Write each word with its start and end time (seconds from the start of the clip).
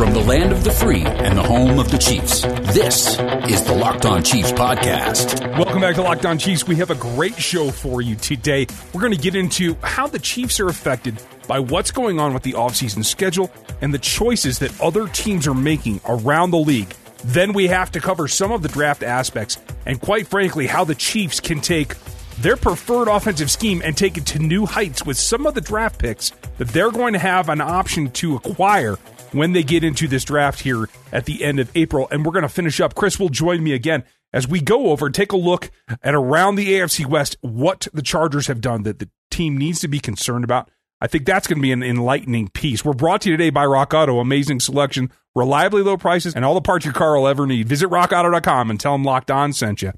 From 0.00 0.14
the 0.14 0.20
land 0.20 0.50
of 0.50 0.64
the 0.64 0.70
free 0.70 1.02
and 1.02 1.36
the 1.36 1.42
home 1.42 1.78
of 1.78 1.90
the 1.90 1.98
Chiefs, 1.98 2.40
this 2.72 3.18
is 3.50 3.62
the 3.64 3.74
Locked 3.74 4.06
On 4.06 4.22
Chiefs 4.22 4.50
podcast. 4.50 5.38
Welcome 5.58 5.82
back 5.82 5.96
to 5.96 6.00
Locked 6.00 6.24
On 6.24 6.38
Chiefs. 6.38 6.66
We 6.66 6.76
have 6.76 6.88
a 6.88 6.94
great 6.94 7.36
show 7.36 7.70
for 7.70 8.00
you 8.00 8.16
today. 8.16 8.66
We're 8.94 9.02
going 9.02 9.12
to 9.12 9.20
get 9.20 9.34
into 9.34 9.76
how 9.82 10.06
the 10.06 10.18
Chiefs 10.18 10.58
are 10.58 10.68
affected 10.68 11.22
by 11.46 11.58
what's 11.58 11.90
going 11.90 12.18
on 12.18 12.32
with 12.32 12.44
the 12.44 12.54
offseason 12.54 13.04
schedule 13.04 13.50
and 13.82 13.92
the 13.92 13.98
choices 13.98 14.60
that 14.60 14.80
other 14.80 15.06
teams 15.06 15.46
are 15.46 15.52
making 15.52 16.00
around 16.08 16.52
the 16.52 16.58
league. 16.58 16.94
Then 17.22 17.52
we 17.52 17.66
have 17.66 17.92
to 17.92 18.00
cover 18.00 18.26
some 18.26 18.52
of 18.52 18.62
the 18.62 18.68
draft 18.70 19.02
aspects 19.02 19.58
and, 19.84 20.00
quite 20.00 20.26
frankly, 20.26 20.66
how 20.66 20.84
the 20.84 20.94
Chiefs 20.94 21.40
can 21.40 21.60
take 21.60 21.94
their 22.38 22.56
preferred 22.56 23.08
offensive 23.08 23.50
scheme 23.50 23.82
and 23.84 23.94
take 23.94 24.16
it 24.16 24.24
to 24.24 24.38
new 24.38 24.64
heights 24.64 25.04
with 25.04 25.18
some 25.18 25.46
of 25.46 25.52
the 25.52 25.60
draft 25.60 25.98
picks 25.98 26.30
that 26.56 26.68
they're 26.68 26.90
going 26.90 27.12
to 27.12 27.18
have 27.18 27.50
an 27.50 27.60
option 27.60 28.10
to 28.12 28.36
acquire 28.36 28.96
when 29.32 29.52
they 29.52 29.62
get 29.62 29.84
into 29.84 30.08
this 30.08 30.24
draft 30.24 30.60
here 30.60 30.88
at 31.12 31.24
the 31.24 31.44
end 31.44 31.60
of 31.60 31.70
April. 31.74 32.08
And 32.10 32.24
we're 32.24 32.32
going 32.32 32.42
to 32.42 32.48
finish 32.48 32.80
up. 32.80 32.94
Chris 32.94 33.18
will 33.18 33.28
join 33.28 33.62
me 33.62 33.72
again 33.72 34.04
as 34.32 34.46
we 34.46 34.60
go 34.60 34.90
over 34.90 35.06
and 35.06 35.14
take 35.14 35.32
a 35.32 35.36
look 35.36 35.70
at 36.02 36.14
around 36.14 36.54
the 36.54 36.74
AFC 36.74 37.06
West 37.06 37.36
what 37.40 37.88
the 37.92 38.02
Chargers 38.02 38.46
have 38.46 38.60
done 38.60 38.82
that 38.84 38.98
the 38.98 39.08
team 39.30 39.56
needs 39.56 39.80
to 39.80 39.88
be 39.88 39.98
concerned 39.98 40.44
about. 40.44 40.70
I 41.00 41.06
think 41.06 41.24
that's 41.24 41.46
going 41.46 41.58
to 41.58 41.62
be 41.62 41.72
an 41.72 41.82
enlightening 41.82 42.48
piece. 42.48 42.84
We're 42.84 42.92
brought 42.92 43.22
to 43.22 43.30
you 43.30 43.36
today 43.36 43.50
by 43.50 43.64
Rock 43.64 43.94
Auto. 43.94 44.18
Amazing 44.18 44.60
selection, 44.60 45.10
reliably 45.34 45.82
low 45.82 45.96
prices, 45.96 46.34
and 46.34 46.44
all 46.44 46.54
the 46.54 46.60
parts 46.60 46.84
your 46.84 46.92
car 46.92 47.18
will 47.18 47.26
ever 47.26 47.46
need. 47.46 47.68
Visit 47.68 47.88
rockauto.com 47.88 48.70
and 48.70 48.78
tell 48.78 48.92
them 48.92 49.04
Locked 49.04 49.30
On 49.30 49.52
sent 49.52 49.80
you. 49.80 49.92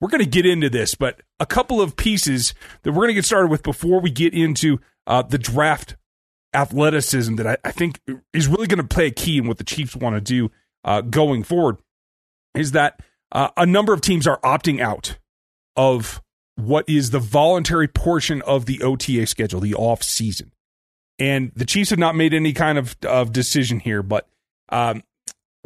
We're 0.00 0.08
going 0.08 0.24
to 0.24 0.28
get 0.28 0.46
into 0.46 0.68
this, 0.68 0.94
but 0.94 1.20
a 1.38 1.46
couple 1.46 1.80
of 1.80 1.94
pieces 1.94 2.54
that 2.82 2.92
we're 2.92 3.02
going 3.02 3.08
to 3.08 3.14
get 3.14 3.26
started 3.26 3.50
with 3.50 3.62
before 3.62 4.00
we 4.00 4.10
get 4.10 4.34
into 4.34 4.80
uh, 5.06 5.22
the 5.22 5.38
draft 5.38 5.96
athleticism 6.54 7.36
that 7.36 7.46
I, 7.46 7.56
I 7.64 7.70
think 7.70 8.00
is 8.32 8.48
really 8.48 8.66
going 8.66 8.78
to 8.78 8.84
play 8.84 9.06
a 9.06 9.10
key 9.10 9.38
in 9.38 9.46
what 9.46 9.58
the 9.58 9.64
Chiefs 9.64 9.96
want 9.96 10.16
to 10.16 10.20
do 10.20 10.50
uh, 10.84 11.00
going 11.00 11.42
forward 11.42 11.78
is 12.54 12.72
that 12.72 13.00
uh, 13.32 13.48
a 13.56 13.66
number 13.66 13.92
of 13.92 14.00
teams 14.00 14.26
are 14.26 14.40
opting 14.40 14.80
out 14.80 15.18
of 15.76 16.20
what 16.56 16.88
is 16.88 17.10
the 17.10 17.18
voluntary 17.18 17.88
portion 17.88 18.42
of 18.42 18.66
the 18.66 18.82
OTA 18.82 19.26
schedule, 19.26 19.60
the 19.60 19.74
off 19.74 20.02
season. 20.02 20.52
And 21.18 21.52
the 21.54 21.64
Chiefs 21.64 21.90
have 21.90 21.98
not 21.98 22.16
made 22.16 22.34
any 22.34 22.52
kind 22.52 22.78
of, 22.78 22.96
of 23.06 23.32
decision 23.32 23.80
here, 23.80 24.02
but 24.02 24.26
um, 24.70 25.02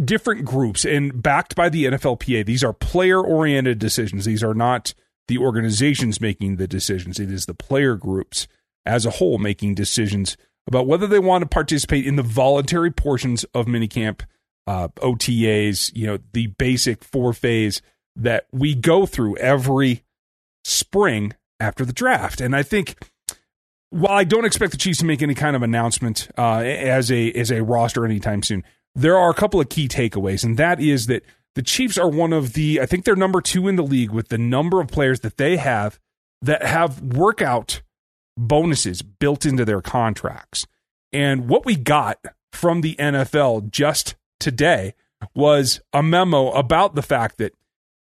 different 0.02 0.44
groups 0.44 0.84
and 0.84 1.22
backed 1.22 1.54
by 1.54 1.68
the 1.68 1.84
NFLPA, 1.86 2.44
these 2.44 2.64
are 2.64 2.72
player 2.72 3.20
oriented 3.20 3.78
decisions. 3.78 4.24
These 4.24 4.42
are 4.42 4.54
not 4.54 4.94
the 5.28 5.38
organizations 5.38 6.20
making 6.20 6.56
the 6.56 6.68
decisions, 6.68 7.18
it 7.18 7.30
is 7.30 7.46
the 7.46 7.54
player 7.54 7.96
groups 7.96 8.46
as 8.84 9.06
a 9.06 9.12
whole 9.12 9.38
making 9.38 9.74
decisions 9.74 10.36
about 10.66 10.86
whether 10.86 11.06
they 11.06 11.18
want 11.18 11.42
to 11.42 11.48
participate 11.48 12.06
in 12.06 12.16
the 12.16 12.22
voluntary 12.22 12.90
portions 12.90 13.44
of 13.54 13.66
minicamp, 13.66 14.22
uh, 14.66 14.88
OTAs, 14.96 15.94
you 15.94 16.06
know, 16.06 16.18
the 16.32 16.48
basic 16.48 17.04
four 17.04 17.32
phase 17.32 17.82
that 18.16 18.46
we 18.52 18.74
go 18.74 19.06
through 19.06 19.36
every 19.36 20.04
spring 20.64 21.34
after 21.60 21.84
the 21.84 21.92
draft. 21.92 22.40
And 22.40 22.54
I 22.56 22.62
think 22.62 22.96
while 23.90 24.16
I 24.16 24.24
don't 24.24 24.44
expect 24.44 24.72
the 24.72 24.78
Chiefs 24.78 24.98
to 25.00 25.04
make 25.04 25.22
any 25.22 25.34
kind 25.34 25.54
of 25.54 25.62
announcement 25.62 26.28
uh, 26.36 26.58
as 26.58 27.12
a 27.12 27.30
as 27.32 27.50
a 27.50 27.62
roster 27.62 28.04
anytime 28.04 28.42
soon, 28.42 28.64
there 28.94 29.16
are 29.16 29.30
a 29.30 29.34
couple 29.34 29.60
of 29.60 29.68
key 29.68 29.88
takeaways, 29.88 30.44
and 30.44 30.56
that 30.56 30.80
is 30.80 31.06
that 31.06 31.24
the 31.54 31.62
Chiefs 31.62 31.96
are 31.98 32.08
one 32.08 32.32
of 32.32 32.54
the 32.54 32.80
I 32.80 32.86
think 32.86 33.04
they're 33.04 33.16
number 33.16 33.40
two 33.40 33.68
in 33.68 33.76
the 33.76 33.82
league 33.82 34.10
with 34.10 34.28
the 34.28 34.38
number 34.38 34.80
of 34.80 34.88
players 34.88 35.20
that 35.20 35.36
they 35.36 35.56
have 35.58 36.00
that 36.42 36.64
have 36.64 37.00
workout 37.02 37.82
bonuses 38.36 39.02
built 39.02 39.46
into 39.46 39.64
their 39.64 39.80
contracts. 39.80 40.66
And 41.12 41.48
what 41.48 41.64
we 41.64 41.76
got 41.76 42.18
from 42.52 42.80
the 42.80 42.96
NFL 42.96 43.70
just 43.70 44.16
today 44.40 44.94
was 45.34 45.80
a 45.92 46.02
memo 46.02 46.50
about 46.50 46.94
the 46.94 47.02
fact 47.02 47.38
that 47.38 47.52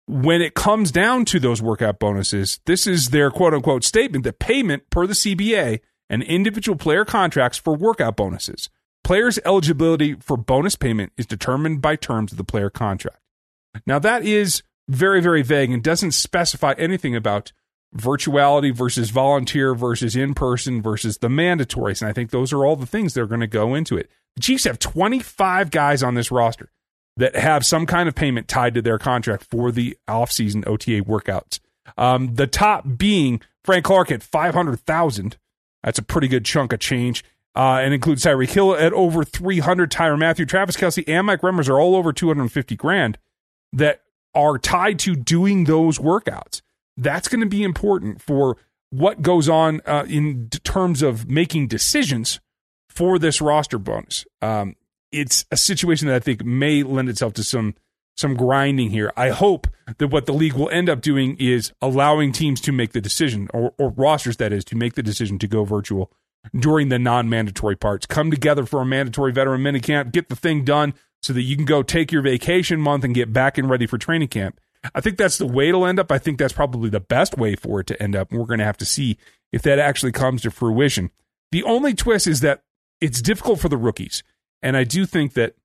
when 0.08 0.42
it 0.42 0.54
comes 0.54 0.92
down 0.92 1.26
to 1.26 1.40
those 1.40 1.62
workout 1.62 2.00
bonuses, 2.00 2.60
this 2.66 2.88
is 2.88 3.10
their 3.10 3.32
quote 3.32 3.54
unquote 3.54 3.83
statement 3.83 4.23
that 4.23 4.39
payment 4.39 4.89
per 4.89 5.08
the 5.08 5.14
CBA 5.14 5.80
and 6.10 6.23
individual 6.23 6.78
player 6.78 7.06
contracts 7.06 7.58
for 7.58 7.76
workout 7.76 8.16
bonuses. 8.16 8.70
Players' 9.04 9.39
eligibility 9.45 10.16
for 10.16 10.38
bonus 10.38 10.76
payment 10.76 11.12
is 11.17 11.26
determined 11.26 11.82
by 11.82 11.95
terms 11.95 12.32
of 12.32 12.38
the 12.38 12.44
player 12.44 12.70
contract. 12.70 13.20
Now, 13.86 14.00
that 14.00 14.23
is 14.23 14.64
very, 14.88 15.22
very 15.22 15.42
vague 15.42 15.72
and 15.72 15.83
doesn't 15.83 16.12
specify 16.12 16.73
anything 16.78 17.16
about 17.16 17.52
virtuality 17.95 18.73
versus 18.73 19.09
volunteer 19.09 19.76
versus 19.76 20.15
in 20.15 20.33
person 20.33 20.81
versus 20.81 21.20
the 21.20 21.27
mandatories. 21.27 22.02
And 22.02 22.09
I 22.09 22.14
think 22.14 22.31
those 22.31 22.52
are 22.52 22.65
all 22.65 22.76
the 22.76 22.86
things 22.86 23.14
that 23.14 23.21
are 23.21 23.27
going 23.27 23.42
to 23.42 23.48
go 23.48 23.76
into 23.76 23.98
it. 23.98 24.09
The 24.36 24.42
Chiefs 24.42 24.64
have 24.64 24.80
25 24.80 25.71
guys 25.71 26.02
on 26.02 26.15
this 26.15 26.32
roster 26.32 26.71
that 27.17 27.36
have 27.36 27.65
some 27.65 27.86
kind 27.86 28.09
of 28.09 28.15
payment 28.15 28.48
tied 28.48 28.73
to 28.73 28.82
their 28.82 28.98
contract 28.98 29.45
for 29.49 29.71
the 29.71 29.98
offseason 30.08 30.67
OTA 30.67 31.03
workouts. 31.03 31.59
Um, 31.98 32.36
the 32.36 32.48
top 32.48 32.86
being 32.98 33.42
Frank 33.64 33.86
Clark 33.86 34.11
at 34.11 34.23
500,000. 34.23 35.37
That's 35.83 35.99
a 35.99 36.03
pretty 36.03 36.27
good 36.27 36.45
chunk 36.45 36.73
of 36.73 36.80
change. 36.80 37.23
Uh, 37.55 37.80
and 37.83 37.93
includes 37.93 38.23
Tyreek 38.23 38.49
Hill 38.49 38.73
at 38.73 38.93
over 38.93 39.23
300, 39.23 39.92
Tyrann 39.92 40.17
Mathieu, 40.17 40.43
Travis 40.43 40.76
Kelce, 40.76 41.03
and 41.05 41.27
Mike 41.27 41.42
Remmers 41.42 41.70
are 41.70 41.80
all 41.80 41.95
over 41.95 42.11
250 42.11 42.76
grand 42.76 43.20
that 43.71 44.02
are 44.33 44.58
tied 44.58 44.98
to 44.99 45.15
doing 45.15 45.65
those 45.65 45.99
workouts. 45.99 46.64
That's 46.98 47.27
going 47.27 47.42
to 47.42 47.48
be 47.48 47.64
important 47.64 48.21
for 48.21 48.58
what 48.89 49.21
goes 49.21 49.49
on 49.49 49.81
uh, 49.86 50.05
in 50.08 50.49
terms 50.49 51.02
of 51.02 51.27
making 51.27 51.67
decisions 51.67 52.39
for 52.89 53.17
this 53.17 53.42
roster 53.42 53.80
bonus. 53.80 54.26
Um, 54.42 54.76
it's 55.11 55.45
a 55.52 55.58
situation 55.58 56.08
that 56.08 56.15
I 56.15 56.20
think 56.20 56.45
may 56.45 56.83
lend 56.83 57.09
itself 57.09 57.33
to 57.33 57.43
some 57.43 57.76
some 58.15 58.36
grinding 58.36 58.92
here. 58.92 59.11
I 59.17 59.30
hope 59.30 59.67
that 59.98 60.09
what 60.09 60.27
the 60.27 60.33
league 60.33 60.53
will 60.53 60.70
end 60.70 60.87
up 60.87 61.02
doing 61.02 61.36
is 61.39 61.73
allowing 61.82 62.32
teams 62.32 62.61
to 62.61 62.71
make 62.71 62.92
the 62.92 63.02
decision, 63.02 63.48
or, 63.53 63.73
or 63.80 63.89
rosters 63.89 64.37
that 64.37 64.53
is, 64.53 64.64
to 64.65 64.76
make 64.76 64.93
the 64.93 65.02
decision 65.02 65.39
to 65.39 65.48
go 65.48 65.64
virtual 65.64 66.11
during 66.55 66.89
the 66.89 66.99
non-mandatory 66.99 67.76
parts. 67.76 68.05
Come 68.05 68.30
together 68.30 68.67
for 68.67 68.82
a 68.82 68.86
mandatory 68.86 69.32
veteran 69.32 69.61
minicamp, 69.61 70.11
get 70.11 70.30
the 70.30 70.36
thing 70.36 70.64
done 70.64 70.93
so 71.23 71.33
that 71.33 71.42
you 71.42 71.55
can 71.55 71.65
go 71.65 71.82
take 71.82 72.11
your 72.11 72.21
vacation 72.21 72.80
month 72.80 73.03
and 73.03 73.15
get 73.15 73.33
back 73.33 73.58
and 73.58 73.67
ready 73.70 73.87
for 73.87 73.98
training 73.98 74.27
camp. 74.27 74.59
I 74.94 75.02
think 75.02 75.17
that's 75.17 75.38
the 75.38 75.48
way 75.48 75.70
it'll 75.70 75.86
end 75.86 75.99
up. 75.99 76.11
I 76.11 76.17
think 76.17 76.38
that's 76.38 76.54
probably 76.54 76.89
the 76.89 76.99
best 76.99 77.38
way 77.38 77.55
for 77.55 77.80
it 77.80 77.88
to 77.88 78.02
end 78.02 78.16
up. 78.16 78.32
And 78.32 78.39
we're 78.39 78.45
going 78.45 78.60
to 78.60 78.66
have 78.66 78.77
to 78.77 78.86
see 78.86 79.17
if 79.52 79.61
that 79.61 79.80
actually 79.80 80.11
comes 80.11 80.42
to 80.42 80.52
fruition. 80.52 81.11
The 81.52 81.64
only 81.64 81.94
twist 81.94 82.27
is 82.27 82.42
that 82.42 82.64
it's 82.99 83.21
difficult 83.21 83.60
for 83.60 83.70
the 83.70 83.77
rookies. 83.77 84.23
And 84.61 84.76
I 84.76 84.83
do 84.83 85.05
think 85.05 85.33
that 85.33 85.55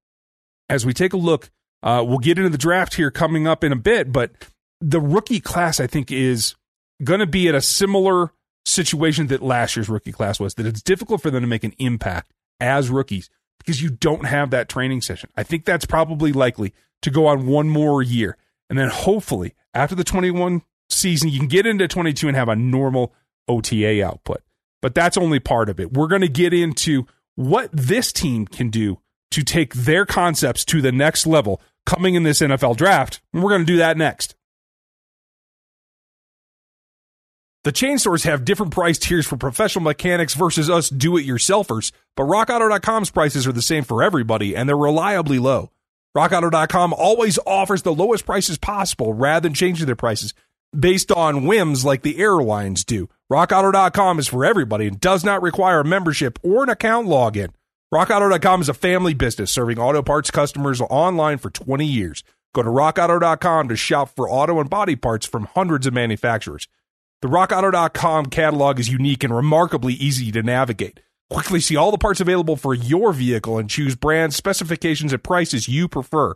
as 0.69 0.85
we 0.85 0.93
take 0.93 1.13
a 1.13 1.17
look, 1.17 1.51
uh, 1.83 2.05
we'll 2.07 2.19
get 2.19 2.39
into 2.39 2.51
the 2.51 2.59
draft 2.59 2.95
here 2.95 3.11
coming 3.11 3.47
up 3.47 3.65
in 3.65 3.73
a 3.73 3.77
bit, 3.77 4.13
but 4.13 4.33
the 4.81 5.01
rookie 5.01 5.41
class, 5.41 5.81
I 5.81 5.87
think, 5.87 6.11
is 6.11 6.55
going 7.03 7.21
to 7.21 7.27
be 7.27 7.49
at 7.49 7.55
a 7.55 7.61
similar 7.61 8.33
situation 8.67 9.29
that 9.29 9.43
last 9.43 9.77
year's 9.77 9.89
rookie 9.89 10.13
class 10.13 10.39
was, 10.39 10.55
that 10.55 10.67
it's 10.67 10.83
difficult 10.83 11.23
for 11.23 11.31
them 11.31 11.43
to 11.43 11.49
make 11.49 11.65
an 11.65 11.75
impact 11.79 12.33
as 12.61 12.91
rookies 12.91 13.31
because 13.59 13.83
you 13.83 13.91
don't 13.91 14.27
have 14.27 14.51
that 14.51 14.69
training 14.69 15.01
session. 15.01 15.31
I 15.37 15.43
think 15.43 15.65
that's 15.65 15.85
probably 15.85 16.33
likely 16.33 16.75
to 17.03 17.11
go 17.11 17.27
on 17.27 17.47
one 17.47 17.69
more 17.69 18.03
year. 18.03 18.37
And 18.69 18.79
then 18.79 18.89
hopefully 18.89 19.55
after 19.75 19.95
the 19.95 20.05
21 20.05 20.63
season, 20.89 21.29
you 21.29 21.39
can 21.39 21.49
get 21.49 21.67
into 21.67 21.89
22 21.89 22.29
and 22.29 22.37
have 22.37 22.49
a 22.49 22.57
normal 22.57 23.15
OTA 23.49 24.05
output. 24.05 24.43
But 24.81 24.95
that's 24.95 25.17
only 25.17 25.41
part 25.41 25.69
of 25.69 25.81
it. 25.81 25.93
We're 25.93 26.09
going 26.09 26.23
to 26.23 26.29
get 26.29 26.53
into 26.53 27.07
what 27.35 27.71
this 27.73 28.13
team 28.13 28.47
can 28.47 28.71
do 28.71 29.01
to 29.31 29.43
take 29.43 29.75
their 29.75 30.07
concepts 30.07 30.65
to 30.67 30.81
the 30.81 30.93
next 30.93 31.27
level 31.27 31.61
coming 31.87 32.15
in 32.15 32.23
this 32.23 32.41
NFL 32.41 32.77
draft. 32.77 33.21
And 33.33 33.43
we're 33.43 33.51
going 33.51 33.63
to 33.63 33.73
do 33.73 33.79
that 33.79 33.97
next. 33.97 34.35
The 37.65 37.73
chain 37.73 37.99
stores 37.99 38.23
have 38.25 38.45
different 38.45 38.73
price 38.73 38.99
tiers 38.99 39.27
for 39.27 39.37
professional 39.37 39.83
mechanics 39.83 40.35
versus 40.35 40.71
us 40.71 40.89
do 40.89 41.17
it 41.17 41.27
yourselfers, 41.27 41.93
but 42.17 42.25
rockauto.com's 42.25 43.11
prices 43.11 43.47
are 43.47 43.53
the 43.53 43.61
same 43.61 43.85
for 43.85 44.03
everybody 44.03 44.57
and 44.57 44.69
they're 44.69 44.77
reliably 44.77 45.39
low. 45.39 45.71
RockAuto.com 46.19 46.95
always 46.95 47.39
offers 47.47 47.83
the 47.83 47.95
lowest 47.95 48.27
prices 48.27 48.59
possible 48.59 49.13
rather 49.13 49.49
than 49.49 49.55
changing 49.55 49.87
their 49.87 49.95
prices 49.95 50.35
based 50.77 51.13
on 51.13 51.47
whims 51.47 51.85
like 51.85 52.03
the 52.03 52.19
airlines 52.19 52.85
do. 52.85 53.09
RockAuto.com 53.31 54.19
is 54.19 54.27
for 54.27 54.45
everybody 54.45 54.89
and 54.89 54.99
does 54.99 55.23
not 55.23 55.43
require 55.43 55.79
a 55.79 55.85
membership 55.85 56.41
or 56.43 56.65
an 56.65 56.71
account 56.71 57.07
login. 57.07 57.51
RockAuto.com 57.95 58.63
is 58.63 58.69
a 58.69 58.75
family 58.75 59.15
business 59.15 59.53
serving 59.53 59.79
auto 59.79 60.03
parts 60.03 60.33
customers 60.33 60.81
online 60.81 61.39
for 61.39 61.51
20 61.51 61.87
years. 61.87 62.25
Go 62.53 62.65
to 62.65 62.69
RockAuto.com 62.69 63.69
to 63.69 63.77
shop 63.77 64.11
for 64.17 64.29
auto 64.29 64.59
and 64.59 64.69
body 64.69 64.97
parts 64.97 65.25
from 65.25 65.45
hundreds 65.45 65.87
of 65.87 65.95
manufacturers. 65.95 66.67
The 67.23 67.29
RockAuto.com 67.29 68.27
catalog 68.27 68.81
is 68.81 68.89
unique 68.89 69.23
and 69.23 69.35
remarkably 69.35 69.95
easy 69.95 70.33
to 70.33 70.43
navigate. 70.43 70.99
Quickly 71.31 71.61
see 71.61 71.77
all 71.77 71.91
the 71.91 71.99
parts 71.99 72.21
available 72.21 72.57
for 72.57 72.75
your 72.75 73.13
vehicle 73.13 73.59
and 73.59 73.69
choose 73.69 73.95
brands, 73.97 74.37
specifications, 74.37 75.13
and 75.13 75.23
prices 75.23 75.69
you 75.69 75.89
prefer. 75.89 76.35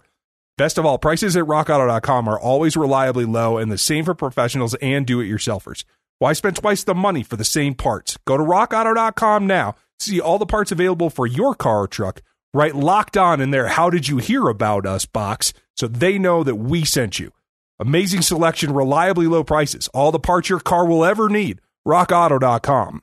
Best 0.59 0.77
of 0.77 0.85
all, 0.85 0.99
prices 0.99 1.37
at 1.37 1.45
rockauto.com 1.45 2.29
are 2.29 2.39
always 2.39 2.77
reliably 2.77 3.25
low 3.25 3.57
and 3.57 3.73
the 3.73 3.79
same 3.79 4.05
for 4.05 4.15
professionals 4.15 4.75
and 4.77 5.07
do 5.07 5.21
it 5.21 5.27
yourselfers. 5.27 5.85
Why 6.19 6.35
spend 6.35 6.57
twice 6.57 6.85
the 6.85 6.95
money 6.95 7.23
for 7.23 7.37
the 7.37 7.45
same 7.45 7.75
parts? 7.75 8.19
Go 8.27 8.37
to 8.37 8.43
rockauto.com 8.43 9.47
now. 9.47 9.77
See 9.99 10.21
all 10.21 10.39
the 10.39 10.47
parts 10.47 10.71
available 10.71 11.11
for 11.11 11.27
your 11.27 11.55
car 11.55 11.83
or 11.83 11.89
truck, 11.89 12.21
Write 12.55 12.75
locked 12.75 13.17
on 13.17 13.41
in 13.41 13.51
there. 13.51 13.69
How 13.69 13.89
did 13.89 14.09
you 14.09 14.19
hear 14.19 14.49
about 14.49 14.85
us 14.85 15.07
box 15.07 15.55
so 15.75 15.89
they 15.89 16.19
know 16.19 16.45
that 16.45 16.57
we 16.57 16.85
sent 16.85 17.19
you? 17.19 17.33
Amazing 17.81 18.21
selection, 18.21 18.75
reliably 18.75 19.27
low 19.27 19.43
prices, 19.43 19.89
all 19.89 20.13
the 20.13 20.21
parts 20.21 20.51
your 20.51 20.61
car 20.61 20.85
will 20.85 21.05
ever 21.05 21.31
need. 21.31 21.63
RockAuto.com. 21.89 23.03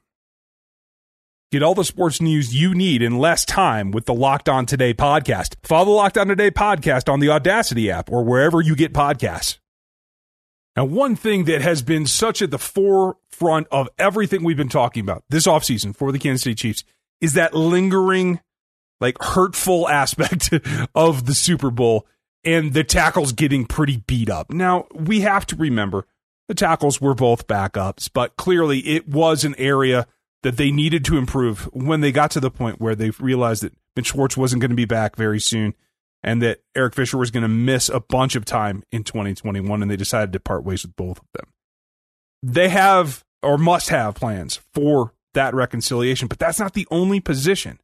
Get 1.51 1.63
all 1.63 1.73
the 1.73 1.83
sports 1.83 2.21
news 2.21 2.55
you 2.55 2.75
need 2.75 3.01
in 3.01 3.17
less 3.17 3.43
time 3.43 3.89
with 3.89 4.05
the 4.05 4.13
Locked 4.13 4.47
On 4.47 4.67
Today 4.67 4.93
podcast. 4.93 5.55
Follow 5.63 5.85
the 5.85 5.91
Locked 5.91 6.19
On 6.19 6.27
Today 6.27 6.51
podcast 6.51 7.11
on 7.11 7.19
the 7.19 7.27
Audacy 7.27 7.89
app 7.89 8.11
or 8.11 8.23
wherever 8.23 8.61
you 8.61 8.75
get 8.75 8.93
podcasts. 8.93 9.57
Now, 10.75 10.85
one 10.85 11.15
thing 11.15 11.45
that 11.45 11.63
has 11.63 11.81
been 11.81 12.05
such 12.05 12.43
at 12.43 12.51
the 12.51 12.59
forefront 12.59 13.65
of 13.71 13.89
everything 13.97 14.43
we've 14.43 14.57
been 14.57 14.69
talking 14.69 15.01
about 15.01 15.23
this 15.29 15.47
offseason 15.47 15.95
for 15.95 16.11
the 16.11 16.19
Kansas 16.19 16.43
City 16.43 16.53
Chiefs 16.53 16.83
is 17.19 17.33
that 17.33 17.55
lingering, 17.55 18.41
like 19.01 19.19
hurtful 19.19 19.89
aspect 19.89 20.53
of 20.93 21.25
the 21.25 21.33
Super 21.33 21.71
Bowl 21.71 22.05
and 22.43 22.73
the 22.73 22.83
tackles 22.83 23.31
getting 23.31 23.65
pretty 23.65 24.03
beat 24.05 24.29
up. 24.29 24.51
Now, 24.51 24.85
we 24.93 25.21
have 25.21 25.47
to 25.47 25.55
remember 25.55 26.05
the 26.47 26.53
tackles 26.53 27.01
were 27.01 27.15
both 27.15 27.47
backups, 27.47 28.07
but 28.13 28.37
clearly 28.37 28.81
it 28.81 29.07
was 29.07 29.43
an 29.43 29.55
area 29.57 30.05
that 30.43 30.57
they 30.57 30.71
needed 30.71 31.03
to 31.05 31.17
improve 31.17 31.63
when 31.73 32.01
they 32.01 32.11
got 32.11 32.31
to 32.31 32.39
the 32.39 32.51
point 32.51 32.79
where 32.79 32.95
they 32.95 33.09
realized 33.11 33.63
that 33.63 33.73
Ben 33.95 34.03
Schwartz 34.03 34.37
wasn't 34.37 34.61
going 34.61 34.71
to 34.71 34.75
be 34.75 34.85
back 34.85 35.15
very 35.15 35.39
soon 35.39 35.73
and 36.23 36.41
that 36.41 36.61
Eric 36.75 36.95
Fisher 36.95 37.17
was 37.17 37.31
going 37.31 37.43
to 37.43 37.49
miss 37.49 37.89
a 37.89 37.99
bunch 37.99 38.35
of 38.35 38.45
time 38.45 38.83
in 38.91 39.03
2021 39.03 39.81
and 39.81 39.89
they 39.89 39.95
decided 39.95 40.33
to 40.33 40.39
part 40.39 40.63
ways 40.63 40.83
with 40.83 40.95
both 40.95 41.17
of 41.19 41.25
them. 41.33 41.51
They 42.41 42.69
have 42.69 43.23
or 43.41 43.57
must 43.57 43.89
have 43.89 44.15
plans 44.15 44.59
for 44.73 45.13
that 45.33 45.53
reconciliation, 45.53 46.27
but 46.27 46.39
that's 46.39 46.59
not 46.59 46.73
the 46.73 46.87
only 46.91 47.19
position 47.19 47.79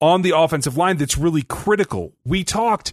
on 0.00 0.22
the 0.22 0.36
offensive 0.36 0.76
line 0.76 0.96
that's 0.96 1.16
really 1.16 1.42
critical. 1.42 2.12
We 2.24 2.44
talked 2.44 2.92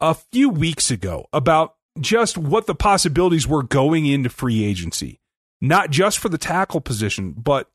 a 0.00 0.14
few 0.14 0.48
weeks 0.48 0.90
ago 0.90 1.26
about 1.32 1.76
just 2.00 2.36
what 2.36 2.66
the 2.66 2.74
possibilities 2.74 3.46
were 3.46 3.62
going 3.62 4.06
into 4.06 4.28
free 4.28 4.64
agency, 4.64 5.20
not 5.60 5.90
just 5.90 6.18
for 6.18 6.28
the 6.28 6.38
tackle 6.38 6.80
position, 6.80 7.32
but 7.32 7.70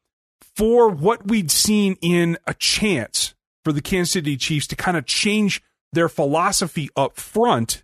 for 0.56 0.90
what 0.90 1.28
we'd 1.28 1.52
seen 1.52 1.98
in 2.02 2.38
a 2.48 2.54
chance 2.54 3.34
for 3.64 3.72
the 3.72 3.82
Kansas 3.82 4.12
City 4.12 4.38
Chiefs 4.38 4.68
to 4.68 4.76
kind 4.76 4.98
of 4.98 5.06
change 5.06 5.62
their 5.94 6.10
philosophy 6.10 6.90
up 6.96 7.18
front 7.18 7.84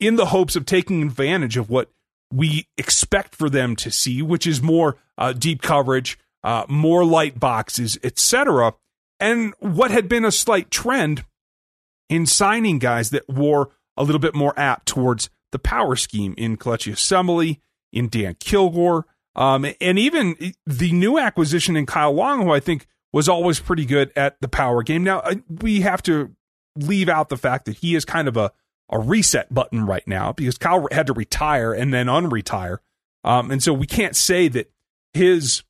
in 0.00 0.16
the 0.16 0.26
hopes 0.26 0.56
of 0.56 0.66
taking 0.66 1.02
advantage 1.02 1.56
of 1.56 1.70
what 1.70 1.90
we 2.32 2.66
expect 2.76 3.34
for 3.34 3.48
them 3.48 3.76
to 3.76 3.90
see, 3.90 4.22
which 4.22 4.46
is 4.46 4.60
more 4.62 4.96
uh, 5.16 5.32
deep 5.32 5.62
coverage, 5.62 6.18
uh, 6.42 6.64
more 6.68 7.04
light 7.04 7.38
boxes, 7.38 7.98
etc. 8.02 8.74
And 9.20 9.54
what 9.60 9.90
had 9.90 10.08
been 10.08 10.24
a 10.24 10.32
slight 10.32 10.70
trend 10.70 11.24
in 12.08 12.26
signing 12.26 12.78
guys 12.78 13.10
that 13.10 13.28
were 13.28 13.70
a 13.96 14.04
little 14.04 14.18
bit 14.18 14.34
more 14.34 14.58
apt 14.58 14.86
towards 14.86 15.30
the 15.52 15.58
power 15.58 15.96
scheme 15.96 16.34
in 16.36 16.56
Kelechi 16.56 16.92
Osemele, 16.92 17.60
in 17.92 18.08
Dan 18.08 18.34
Kilgore, 18.40 19.06
um, 19.36 19.66
and 19.80 19.98
even 19.98 20.54
the 20.66 20.92
new 20.92 21.18
acquisition 21.18 21.76
in 21.76 21.86
Kyle 21.86 22.12
Long, 22.12 22.42
who 22.42 22.52
I 22.52 22.60
think 22.60 22.86
was 23.12 23.28
always 23.28 23.60
pretty 23.60 23.84
good 23.84 24.12
at 24.16 24.40
the 24.40 24.48
power 24.48 24.82
game. 24.82 25.04
Now, 25.04 25.22
we 25.48 25.80
have 25.82 26.02
to 26.04 26.34
leave 26.76 27.08
out 27.08 27.28
the 27.28 27.36
fact 27.36 27.64
that 27.66 27.76
he 27.76 27.94
is 27.94 28.04
kind 28.04 28.28
of 28.28 28.36
a, 28.36 28.52
a 28.90 28.98
reset 28.98 29.52
button 29.52 29.86
right 29.86 30.06
now 30.06 30.32
because 30.32 30.58
Kyle 30.58 30.88
had 30.90 31.06
to 31.06 31.12
retire 31.12 31.72
and 31.72 31.92
then 31.92 32.06
unretire. 32.06 32.78
Um, 33.22 33.50
and 33.50 33.62
so 33.62 33.72
we 33.72 33.86
can't 33.86 34.16
say 34.16 34.48
that 34.48 34.70
his 35.12 35.62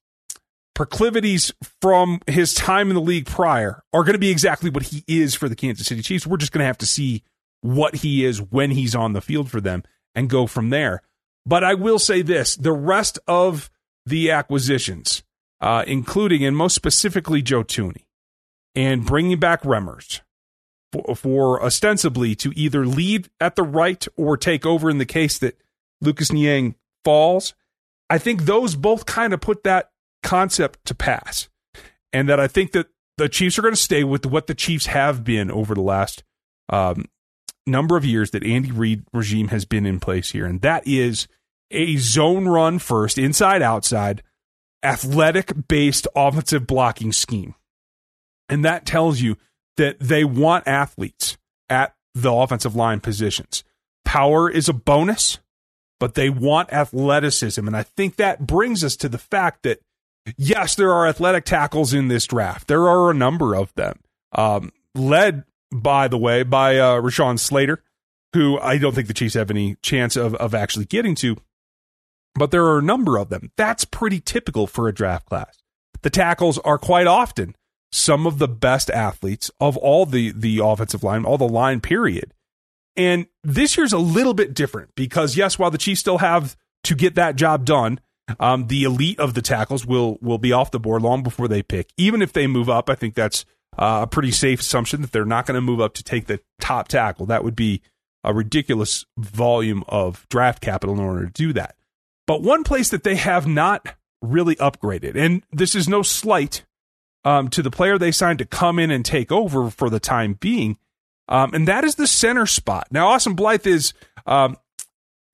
proclivities 0.75 1.53
from 1.81 2.21
his 2.27 2.53
time 2.55 2.89
in 2.89 2.95
the 2.95 3.01
league 3.01 3.27
prior 3.27 3.83
are 3.93 4.03
going 4.03 4.15
to 4.15 4.19
be 4.19 4.31
exactly 4.31 4.71
what 4.71 4.85
he 4.85 5.05
is 5.07 5.35
for 5.35 5.49
the 5.49 5.55
Kansas 5.55 5.87
City 5.87 6.03
Chiefs. 6.03 6.27
We're 6.27 6.37
just 6.37 6.53
going 6.53 6.63
to 6.63 6.67
have 6.67 6.79
to 6.79 6.87
see 6.87 7.23
what 7.61 7.97
he 7.97 8.25
is 8.25 8.43
when 8.43 8.71
he's 8.73 8.95
on 8.95 9.13
the 9.13 9.21
field 9.21 9.51
for 9.51 9.61
them 9.61 9.85
and 10.15 10.29
go 10.29 10.47
from 10.47 10.71
there. 10.71 11.03
But 11.47 11.65
I 11.65 11.75
will 11.75 11.99
say 11.99 12.23
this 12.23 12.57
the 12.57 12.73
rest 12.73 13.19
of 13.27 13.71
the 14.07 14.31
acquisitions, 14.31 15.23
uh, 15.61 15.85
including 15.87 16.45
and 16.45 16.57
most 16.57 16.75
specifically 16.75 17.43
Joe 17.43 17.65
Thuney, 17.65 18.07
and 18.75 19.05
bringing 19.05 19.39
back 19.39 19.63
Remmers 19.63 20.21
for, 20.93 21.15
for, 21.15 21.63
ostensibly 21.63 22.35
to 22.37 22.53
either 22.55 22.87
lead 22.87 23.29
at 23.41 23.57
the 23.57 23.63
right 23.63 24.07
or 24.17 24.37
take 24.37 24.65
over 24.65 24.89
in 24.89 24.99
the 24.99 25.07
case 25.07 25.39
that 25.39 25.59
Lucas 26.01 26.33
Niang 26.33 26.75
falls, 27.05 27.55
I 28.09 28.19
think 28.19 28.43
those 28.43 28.77
both 28.77 29.07
kind 29.07 29.33
of 29.33 29.41
put 29.41 29.65
that 29.65 29.91
concept 30.23 30.85
to 30.87 30.95
pass. 30.95 31.49
And 32.13 32.29
that 32.29 32.39
I 32.39 32.47
think 32.47 32.73
that 32.73 32.87
the 33.17 33.29
Chiefs 33.29 33.59
are 33.59 33.63
going 33.63 33.75
to 33.75 33.81
stay 33.81 34.05
with 34.05 34.27
what 34.27 34.47
the 34.47 34.55
Chiefs 34.55 34.87
have 34.87 35.25
been 35.25 35.51
over 35.51 35.75
the 35.75 35.81
last 35.81 36.23
um, 36.69 37.07
number 37.67 37.97
of 37.97 38.05
years 38.05 38.31
that 38.33 38.45
Andy 38.45 38.71
Reid 38.71 39.05
regime 39.13 39.49
has 39.49 39.65
been 39.65 39.87
in 39.87 40.01
place 40.01 40.31
here, 40.31 40.47
and 40.47 40.61
that 40.63 40.87
is 40.87 41.29
a 41.71 41.97
zone 41.97 42.47
run 42.47 42.79
first, 42.79 43.19
inside 43.19 43.63
outside, 43.63 44.23
athletic 44.83 45.69
based 45.69 46.07
offensive 46.15 46.67
blocking 46.67 47.13
scheme. 47.13 47.55
And 48.49 48.65
that 48.65 48.85
tells 48.87 49.21
you 49.21 49.37
that 49.77 49.99
they 49.99 50.25
want 50.25 50.69
athletes 50.69 51.39
at 51.69 51.95
the 52.15 52.33
offensive 52.33 52.77
line 52.77 53.01
positions. 53.01 53.65
Power 54.05 54.51
is 54.51 54.69
a 54.69 54.75
bonus, 54.75 55.39
but 55.99 56.15
they 56.15 56.31
want 56.31 56.73
athleticism. 56.73 57.67
And 57.67 57.77
I 57.77 57.83
think 57.83 58.17
that 58.17 58.47
brings 58.47 58.85
us 58.85 58.97
to 58.97 59.09
the 59.09 59.19
fact 59.19 59.63
that, 59.63 59.81
yes, 60.37 60.75
there 60.77 60.93
are 60.93 61.07
athletic 61.09 61.45
tackles 61.45 61.95
in 61.95 62.09
this 62.09 62.27
draft. 62.27 62.69
There 62.69 62.87
are 62.87 63.11
a 63.11 63.15
number 63.15 63.55
of 63.55 63.75
them, 63.75 63.99
um, 64.33 64.73
led 64.95 65.45
by 65.75 66.09
the 66.09 66.19
way, 66.19 66.43
by 66.43 66.79
uh, 66.79 67.01
Rashawn 67.01 67.39
Slater, 67.39 67.83
who 68.33 68.59
I 68.59 68.79
don't 68.79 68.95
think 68.95 69.09
the 69.09 69.15
Chiefs 69.15 69.35
have 69.35 69.51
any 69.51 69.77
chance 69.83 70.17
of, 70.17 70.35
of 70.37 70.55
actually 70.55 70.85
getting 70.87 71.15
to, 71.17 71.37
but 72.35 72.51
there 72.51 72.65
are 72.65 72.79
a 72.79 72.83
number 72.83 73.19
of 73.19 73.29
them. 73.29 73.51
That's 73.57 73.85
pretty 73.85 74.21
typical 74.21 74.67
for 74.67 74.89
a 74.89 74.95
draft 74.95 75.27
class. 75.27 75.59
The 76.03 76.11
tackles 76.11 76.59
are 76.59 76.79
quite 76.79 77.07
often 77.07 77.57
some 77.91 78.27
of 78.27 78.39
the 78.39 78.49
best 78.49 78.91
athletes 78.91 79.51
of 79.61 79.77
all 79.77 80.07
the, 80.07 80.33
the 80.33 80.61
offensive 80.63 81.03
line, 81.03 81.25
all 81.25 81.39
the 81.39 81.49
line 81.49 81.81
period. 81.81 82.35
And 82.97 83.27
this 83.43 83.77
year's 83.77 83.93
a 83.93 83.99
little 83.99 84.35
bit 84.35 84.55
different 84.55 84.95
because, 84.95 85.37
yes, 85.37 85.59
while 85.59 85.71
the 85.71 85.79
Chiefs 85.79 86.01
still 86.01 86.19
have 86.19 86.57
to 86.85 86.95
get 86.95 87.15
that 87.17 87.37
job 87.37 87.65
done, 87.65 88.01
um, 88.41 88.69
the 88.69 88.85
elite 88.85 89.19
of 89.19 89.35
the 89.35 89.43
tackles 89.43 89.85
will 89.85 90.19
will 90.23 90.39
be 90.39 90.53
off 90.53 90.71
the 90.71 90.81
board 90.81 91.03
long 91.03 91.23
before 91.23 91.49
they 91.49 91.63
pick. 91.63 91.91
Even 91.97 92.23
if 92.23 92.33
they 92.33 92.47
move 92.47 92.71
up, 92.71 92.89
I 92.89 92.95
think 92.95 93.15
that's 93.15 93.45
uh, 93.79 94.01
a 94.03 94.07
pretty 94.07 94.31
safe 94.31 94.61
assumption 94.61 95.03
that 95.03 95.13
they're 95.13 95.25
not 95.25 95.47
going 95.47 95.55
to 95.55 95.61
move 95.61 95.81
up 95.81 95.95
to 95.95 96.03
take 96.03 96.27
the 96.27 96.41
top 96.61 96.89
tackle. 96.89 97.27
That 97.27 97.45
would 97.45 97.57
be 97.57 97.83
a 98.23 98.33
ridiculous 98.33 99.05
volume 99.19 99.85
of 99.89 100.27
draft 100.31 100.61
capital 100.61 100.95
in 100.95 101.01
order 101.01 101.27
to 101.27 101.33
do 101.33 101.53
that. 101.53 101.77
But 102.27 102.43
one 102.43 102.65
place 102.65 102.89
that 102.89 103.05
they 103.05 103.17
have 103.17 103.47
not 103.47 103.95
really 104.23 104.57
upgraded, 104.57 105.15
and 105.15 105.43
this 105.53 105.75
is 105.75 105.89
no 105.89 106.03
slight 106.03 106.65
um, 107.25 107.49
to 107.49 107.63
the 107.63 107.71
player 107.71 107.99
they 107.99 108.13
signed 108.13 108.39
to 108.39 108.47
come 108.47 108.79
in 108.79 108.91
and 108.91 109.05
take 109.05 109.31
over 109.31 109.71
for 109.71 109.91
the 109.91 110.01
time 110.01 110.35
being, 110.35 110.79
um, 111.29 111.53
and 111.55 111.69
that 111.69 111.85
is 111.85 111.97
the 111.97 112.07
center 112.07 112.47
spot. 112.47 112.89
Now, 112.91 113.09
Austin 113.09 113.35
Blythe 113.35 113.67
is 113.67 113.93
um, 114.27 114.57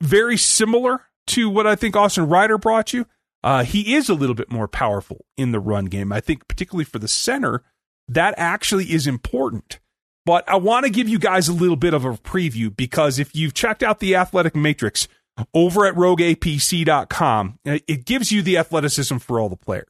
very 0.00 0.36
similar 0.36 1.04
to 1.28 1.48
what 1.48 1.66
I 1.66 1.76
think 1.76 1.94
Austin 1.94 2.28
Reiter 2.28 2.58
brought 2.58 2.92
you. 2.92 3.06
Uh, 3.42 3.64
he 3.64 3.94
is 3.94 4.08
a 4.08 4.14
little 4.14 4.34
bit 4.34 4.50
more 4.50 4.68
powerful 4.68 5.24
in 5.36 5.52
the 5.52 5.60
run 5.60 5.86
game. 5.86 6.12
I 6.12 6.20
think, 6.20 6.46
particularly 6.48 6.84
for 6.84 6.98
the 6.98 7.08
center, 7.08 7.62
that 8.10 8.34
actually 8.36 8.92
is 8.92 9.06
important. 9.06 9.78
But 10.26 10.48
I 10.48 10.56
want 10.56 10.84
to 10.84 10.90
give 10.90 11.08
you 11.08 11.18
guys 11.18 11.48
a 11.48 11.52
little 11.52 11.76
bit 11.76 11.94
of 11.94 12.04
a 12.04 12.12
preview 12.12 12.74
because 12.74 13.18
if 13.18 13.34
you've 13.34 13.54
checked 13.54 13.82
out 13.82 14.00
the 14.00 14.14
athletic 14.14 14.54
matrix 14.54 15.08
over 15.54 15.86
at 15.86 15.94
rogueapc.com, 15.94 17.58
it 17.64 18.04
gives 18.04 18.30
you 18.30 18.42
the 18.42 18.58
athleticism 18.58 19.16
for 19.16 19.40
all 19.40 19.48
the 19.48 19.56
players. 19.56 19.88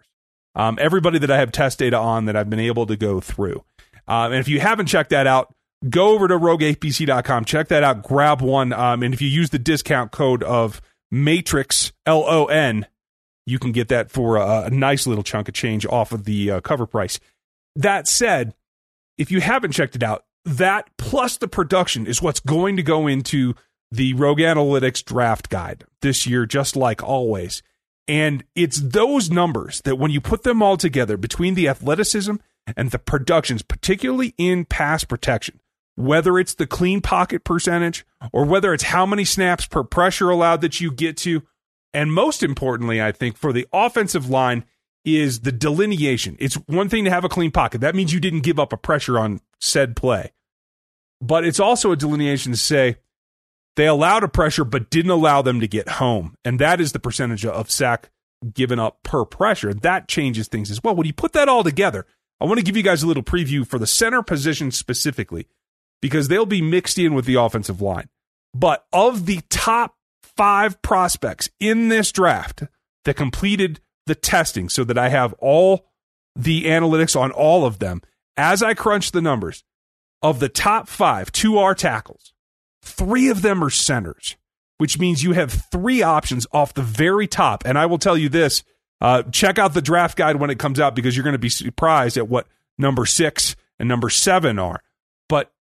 Um, 0.54 0.78
everybody 0.80 1.18
that 1.18 1.30
I 1.30 1.38
have 1.38 1.52
test 1.52 1.78
data 1.78 1.96
on 1.96 2.26
that 2.26 2.36
I've 2.36 2.50
been 2.50 2.60
able 2.60 2.86
to 2.86 2.96
go 2.96 3.20
through. 3.20 3.64
Um, 4.06 4.32
and 4.32 4.40
if 4.40 4.48
you 4.48 4.60
haven't 4.60 4.86
checked 4.86 5.10
that 5.10 5.26
out, 5.26 5.54
go 5.88 6.08
over 6.08 6.28
to 6.28 6.38
rogueapc.com, 6.38 7.44
check 7.44 7.68
that 7.68 7.82
out, 7.82 8.02
grab 8.02 8.42
one. 8.42 8.72
Um, 8.72 9.02
and 9.02 9.14
if 9.14 9.22
you 9.22 9.28
use 9.28 9.50
the 9.50 9.58
discount 9.58 10.12
code 10.12 10.42
of 10.42 10.80
Matrix 11.10 11.92
L 12.06 12.24
O 12.26 12.46
N, 12.46 12.86
you 13.46 13.58
can 13.58 13.72
get 13.72 13.88
that 13.88 14.10
for 14.10 14.36
a, 14.36 14.64
a, 14.66 14.70
nice 14.70 15.06
little 15.06 15.24
chunk 15.24 15.48
of 15.48 15.54
change 15.54 15.86
off 15.86 16.12
of 16.12 16.24
the 16.24 16.50
uh, 16.50 16.60
cover 16.60 16.86
price. 16.86 17.18
That 17.76 18.08
said, 18.08 18.54
if 19.18 19.30
you 19.30 19.40
haven't 19.40 19.72
checked 19.72 19.96
it 19.96 20.02
out, 20.02 20.24
that 20.44 20.88
plus 20.96 21.36
the 21.36 21.48
production 21.48 22.06
is 22.06 22.22
what's 22.22 22.40
going 22.40 22.76
to 22.76 22.82
go 22.82 23.06
into 23.06 23.54
the 23.90 24.14
Rogue 24.14 24.38
Analytics 24.38 25.04
draft 25.04 25.48
guide 25.48 25.84
this 26.02 26.26
year, 26.26 26.46
just 26.46 26.76
like 26.76 27.02
always. 27.02 27.62
And 28.08 28.44
it's 28.54 28.80
those 28.80 29.30
numbers 29.30 29.82
that 29.82 29.96
when 29.96 30.10
you 30.10 30.20
put 30.20 30.42
them 30.42 30.62
all 30.62 30.76
together 30.76 31.16
between 31.16 31.54
the 31.54 31.68
athleticism 31.68 32.36
and 32.76 32.90
the 32.90 32.98
productions, 32.98 33.62
particularly 33.62 34.34
in 34.38 34.64
pass 34.64 35.04
protection, 35.04 35.60
whether 35.96 36.38
it's 36.38 36.54
the 36.54 36.66
clean 36.66 37.00
pocket 37.00 37.44
percentage 37.44 38.06
or 38.32 38.44
whether 38.44 38.72
it's 38.72 38.84
how 38.84 39.04
many 39.04 39.24
snaps 39.24 39.66
per 39.66 39.84
pressure 39.84 40.30
allowed 40.30 40.60
that 40.62 40.80
you 40.80 40.90
get 40.90 41.16
to, 41.18 41.42
and 41.92 42.12
most 42.12 42.42
importantly, 42.42 43.02
I 43.02 43.12
think 43.12 43.36
for 43.36 43.52
the 43.52 43.66
offensive 43.72 44.28
line, 44.28 44.64
is 45.04 45.40
the 45.40 45.52
delineation. 45.52 46.36
It's 46.38 46.54
one 46.66 46.88
thing 46.88 47.04
to 47.04 47.10
have 47.10 47.24
a 47.24 47.28
clean 47.28 47.50
pocket. 47.50 47.80
That 47.80 47.94
means 47.94 48.12
you 48.12 48.20
didn't 48.20 48.40
give 48.40 48.58
up 48.58 48.72
a 48.72 48.76
pressure 48.76 49.18
on 49.18 49.40
said 49.60 49.96
play. 49.96 50.32
But 51.20 51.44
it's 51.44 51.60
also 51.60 51.92
a 51.92 51.96
delineation 51.96 52.52
to 52.52 52.58
say 52.58 52.96
they 53.76 53.86
allowed 53.86 54.24
a 54.24 54.28
pressure 54.28 54.64
but 54.64 54.90
didn't 54.90 55.10
allow 55.10 55.42
them 55.42 55.60
to 55.60 55.68
get 55.68 55.88
home. 55.88 56.34
And 56.44 56.58
that 56.58 56.80
is 56.80 56.92
the 56.92 56.98
percentage 56.98 57.44
of 57.44 57.70
sack 57.70 58.10
given 58.52 58.78
up 58.78 59.02
per 59.02 59.24
pressure. 59.24 59.74
That 59.74 60.08
changes 60.08 60.48
things 60.48 60.70
as 60.70 60.82
well. 60.82 60.94
When 60.94 61.06
you 61.06 61.12
put 61.12 61.32
that 61.32 61.48
all 61.48 61.62
together, 61.62 62.06
I 62.40 62.46
want 62.46 62.58
to 62.58 62.64
give 62.64 62.76
you 62.76 62.82
guys 62.82 63.02
a 63.02 63.06
little 63.06 63.22
preview 63.22 63.66
for 63.66 63.78
the 63.78 63.86
center 63.86 64.22
position 64.22 64.70
specifically 64.70 65.46
because 66.00 66.28
they'll 66.28 66.46
be 66.46 66.62
mixed 66.62 66.98
in 66.98 67.14
with 67.14 67.26
the 67.26 67.34
offensive 67.34 67.82
line. 67.82 68.08
But 68.54 68.86
of 68.92 69.26
the 69.26 69.40
top 69.50 69.96
five 70.22 70.80
prospects 70.80 71.50
in 71.60 71.88
this 71.88 72.10
draft 72.12 72.64
that 73.04 73.16
completed 73.16 73.80
the 74.10 74.14
testing 74.16 74.68
so 74.68 74.82
that 74.82 74.98
I 74.98 75.08
have 75.08 75.34
all 75.34 75.86
the 76.34 76.64
analytics 76.64 77.18
on 77.18 77.30
all 77.30 77.64
of 77.64 77.78
them, 77.78 78.02
as 78.36 78.60
I 78.60 78.74
crunch 78.74 79.12
the 79.12 79.22
numbers, 79.22 79.62
of 80.20 80.40
the 80.40 80.48
top 80.48 80.88
five, 80.88 81.30
two 81.30 81.58
are 81.58 81.76
tackles, 81.76 82.32
three 82.82 83.28
of 83.28 83.42
them 83.42 83.62
are 83.62 83.70
centers, 83.70 84.36
which 84.78 84.98
means 84.98 85.22
you 85.22 85.32
have 85.32 85.52
three 85.70 86.02
options 86.02 86.44
off 86.52 86.74
the 86.74 86.82
very 86.82 87.28
top. 87.28 87.62
And 87.64 87.78
I 87.78 87.86
will 87.86 87.98
tell 87.98 88.18
you 88.18 88.28
this 88.28 88.64
uh, 89.00 89.22
check 89.30 89.60
out 89.60 89.74
the 89.74 89.80
draft 89.80 90.18
guide 90.18 90.36
when 90.36 90.50
it 90.50 90.58
comes 90.58 90.80
out 90.80 90.96
because 90.96 91.16
you're 91.16 91.24
going 91.24 91.32
to 91.32 91.38
be 91.38 91.48
surprised 91.48 92.16
at 92.16 92.28
what 92.28 92.48
number 92.76 93.06
six 93.06 93.54
and 93.78 93.88
number 93.88 94.10
seven 94.10 94.58
are. 94.58 94.82
But 95.28 95.52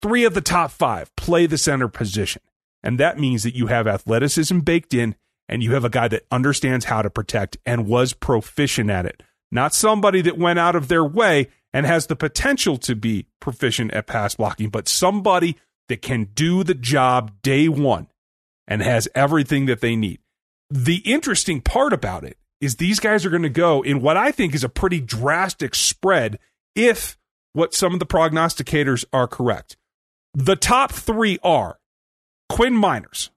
three 0.00 0.24
of 0.24 0.32
the 0.32 0.40
top 0.40 0.70
five 0.70 1.14
play 1.14 1.44
the 1.44 1.58
center 1.58 1.88
position. 1.88 2.40
And 2.82 2.98
that 2.98 3.18
means 3.18 3.42
that 3.42 3.54
you 3.54 3.66
have 3.66 3.86
athleticism 3.86 4.60
baked 4.60 4.94
in 4.94 5.14
and 5.48 5.62
you 5.62 5.74
have 5.74 5.84
a 5.84 5.90
guy 5.90 6.08
that 6.08 6.26
understands 6.30 6.86
how 6.86 7.02
to 7.02 7.10
protect 7.10 7.56
and 7.66 7.86
was 7.86 8.12
proficient 8.12 8.90
at 8.90 9.06
it. 9.06 9.22
Not 9.50 9.74
somebody 9.74 10.22
that 10.22 10.38
went 10.38 10.58
out 10.58 10.76
of 10.76 10.88
their 10.88 11.04
way 11.04 11.48
and 11.72 11.86
has 11.86 12.06
the 12.06 12.16
potential 12.16 12.78
to 12.78 12.94
be 12.94 13.26
proficient 13.40 13.92
at 13.92 14.06
pass 14.06 14.36
blocking, 14.36 14.70
but 14.70 14.88
somebody 14.88 15.56
that 15.88 16.02
can 16.02 16.28
do 16.34 16.64
the 16.64 16.74
job 16.74 17.32
day 17.42 17.68
one 17.68 18.08
and 18.66 18.82
has 18.82 19.08
everything 19.14 19.66
that 19.66 19.80
they 19.80 19.96
need. 19.96 20.20
The 20.70 21.02
interesting 21.04 21.60
part 21.60 21.92
about 21.92 22.24
it 22.24 22.38
is 22.60 22.76
these 22.76 23.00
guys 23.00 23.26
are 23.26 23.30
going 23.30 23.42
to 23.42 23.50
go 23.50 23.82
in 23.82 24.00
what 24.00 24.16
I 24.16 24.30
think 24.30 24.54
is 24.54 24.64
a 24.64 24.68
pretty 24.68 25.00
drastic 25.00 25.74
spread 25.74 26.38
if 26.74 27.18
what 27.52 27.74
some 27.74 27.92
of 27.92 27.98
the 27.98 28.06
prognosticators 28.06 29.04
are 29.12 29.26
correct. 29.26 29.76
The 30.32 30.56
top 30.56 30.92
three 30.92 31.38
are 31.42 31.78
Quinn 32.48 32.74
Meinerz 32.74 33.30